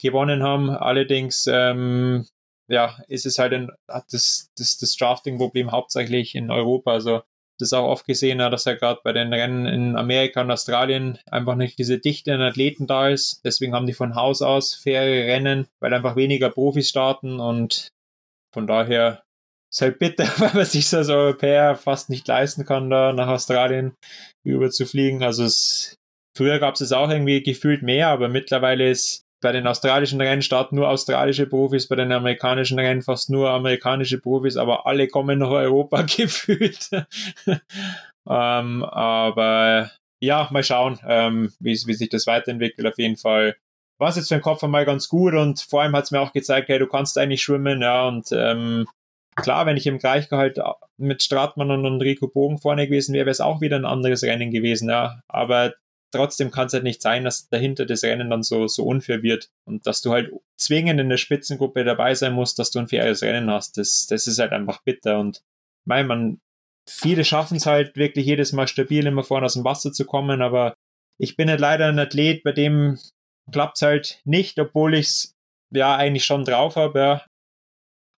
[0.00, 0.70] gewonnen haben.
[0.70, 2.26] Allerdings, ähm,
[2.68, 6.92] ja, ist es halt ein, hat das, das, das Drafting-Problem hauptsächlich in Europa.
[6.92, 7.22] Also
[7.58, 10.50] das ist auch oft gesehen, ja, dass ja gerade bei den Rennen in Amerika und
[10.50, 13.40] Australien einfach nicht diese Dichte an Athleten da ist.
[13.44, 17.92] Deswegen haben die von Haus aus faire Rennen, weil einfach weniger Profis starten und
[18.52, 19.22] von daher
[19.76, 23.94] ist halt bitter, weil man sich als Europäer fast nicht leisten kann, da nach Australien
[24.44, 25.22] rüber zu fliegen.
[25.22, 25.96] Also es,
[26.36, 30.40] früher gab es es auch irgendwie gefühlt mehr, aber mittlerweile ist bei den australischen Rennen
[30.40, 35.38] starten nur australische Profis, bei den amerikanischen Rennen fast nur amerikanische Profis, aber alle kommen
[35.38, 36.88] nach Europa gefühlt.
[38.28, 42.86] ähm, aber ja, mal schauen, ähm, wie, wie sich das weiterentwickelt.
[42.86, 43.56] Auf jeden Fall
[43.98, 46.20] war es jetzt für den Kopf einmal ganz gut und vor allem hat es mir
[46.20, 48.86] auch gezeigt, hey, du kannst eigentlich schwimmen, ja, und ähm,
[49.36, 50.58] klar, wenn ich im Gleichgehalt
[50.96, 54.50] mit Stratmann und Rico Bogen vorne gewesen wäre, wäre es auch wieder ein anderes Rennen
[54.50, 55.20] gewesen, ja.
[55.28, 55.74] Aber
[56.12, 59.50] trotzdem kann es halt nicht sein, dass dahinter das Rennen dann so, so unfair wird
[59.64, 63.22] und dass du halt zwingend in der Spitzengruppe dabei sein musst, dass du ein faires
[63.22, 63.76] Rennen hast.
[63.78, 65.42] Das, das ist halt einfach bitter und
[65.84, 66.40] mein, man,
[66.88, 70.42] viele schaffen es halt wirklich jedes Mal stabil immer vorne aus dem Wasser zu kommen,
[70.42, 70.74] aber
[71.18, 72.98] ich bin halt leider ein Athlet, bei dem
[73.52, 75.34] klappt es halt nicht, obwohl ich es
[75.70, 76.98] ja eigentlich schon drauf habe.
[76.98, 77.26] Ja.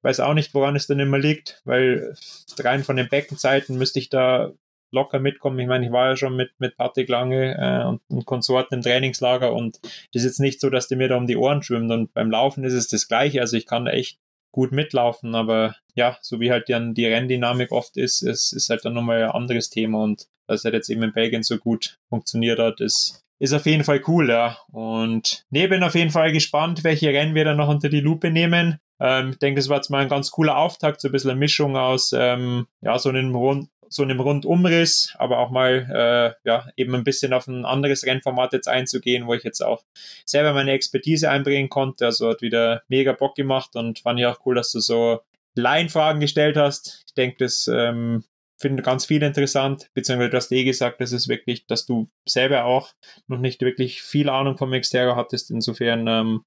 [0.07, 2.15] Weiß auch nicht, woran es dann immer liegt, weil
[2.61, 4.53] rein von den Beckenzeiten müsste ich da
[4.93, 5.59] locker mitkommen.
[5.59, 8.83] Ich meine, ich war ja schon mit, mit Patrick Lange äh, und, und Konsorten im
[8.83, 9.81] Trainingslager und
[10.13, 12.31] das ist jetzt nicht so, dass die mir da um die Ohren schwimmt und beim
[12.31, 13.41] Laufen ist es das Gleiche.
[13.41, 14.21] Also ich kann echt
[14.53, 18.85] gut mitlaufen, aber ja, so wie halt dann die Renndynamik oft ist, es ist halt
[18.85, 22.61] dann nochmal ein anderes Thema und dass er jetzt eben in Belgien so gut funktioniert
[22.61, 24.59] hat, ist, ist auf jeden Fall cool, ja.
[24.71, 28.31] Und ne, bin auf jeden Fall gespannt, welche Rennen wir dann noch unter die Lupe
[28.31, 28.79] nehmen.
[29.01, 31.39] Ähm, ich denke, das war jetzt mal ein ganz cooler Auftakt, so ein bisschen eine
[31.39, 36.69] Mischung aus ähm, ja, so einem Rund so einem Rundumriss, aber auch mal äh, ja
[36.77, 39.85] eben ein bisschen auf ein anderes Rennformat jetzt einzugehen, wo ich jetzt auch
[40.25, 42.07] selber meine Expertise einbringen konnte.
[42.07, 45.21] Also hat wieder mega Bock gemacht und fand ich auch cool, dass du so
[45.55, 47.05] Laienfragen gestellt hast.
[47.07, 48.25] Ich denke, das ähm,
[48.59, 52.65] finde ganz viel interessant, beziehungsweise du hast eh gesagt, das ist wirklich, dass du selber
[52.65, 52.93] auch
[53.27, 55.51] noch nicht wirklich viel Ahnung vom Exterior hattest.
[55.51, 56.43] Insofern, ähm,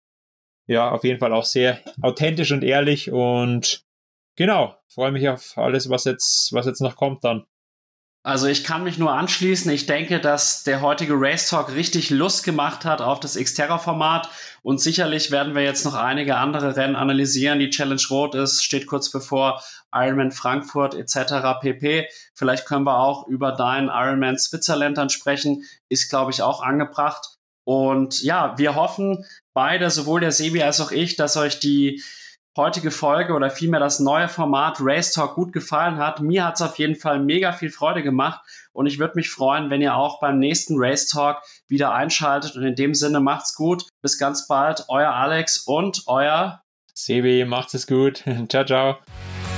[0.69, 3.83] ja, auf jeden Fall auch sehr authentisch und ehrlich und
[4.35, 7.43] genau, freue mich auf alles, was jetzt, was jetzt noch kommt dann.
[8.21, 9.71] Also ich kann mich nur anschließen.
[9.71, 14.29] Ich denke, dass der heutige Race Talk richtig Lust gemacht hat auf das Xterra-Format
[14.61, 17.57] und sicherlich werden wir jetzt noch einige andere Rennen analysieren.
[17.57, 21.59] Die Challenge Rot ist, steht kurz bevor Ironman Frankfurt etc.
[21.61, 22.07] pp.
[22.35, 25.63] Vielleicht können wir auch über deinen Ironman Switzerland dann sprechen.
[25.87, 27.38] Ist, glaube ich, auch angebracht.
[27.63, 32.01] Und ja, wir hoffen beide, sowohl der Sebi als auch ich, dass euch die
[32.57, 36.19] heutige Folge oder vielmehr das neue Format Race Talk gut gefallen hat.
[36.19, 38.41] Mir hat es auf jeden Fall mega viel Freude gemacht
[38.73, 42.55] und ich würde mich freuen, wenn ihr auch beim nächsten Race Talk wieder einschaltet.
[42.55, 43.87] Und in dem Sinne macht's gut.
[44.01, 44.85] Bis ganz bald.
[44.89, 46.61] Euer Alex und euer
[46.93, 48.23] Sebi, macht's es gut.
[48.49, 49.48] ciao, ciao.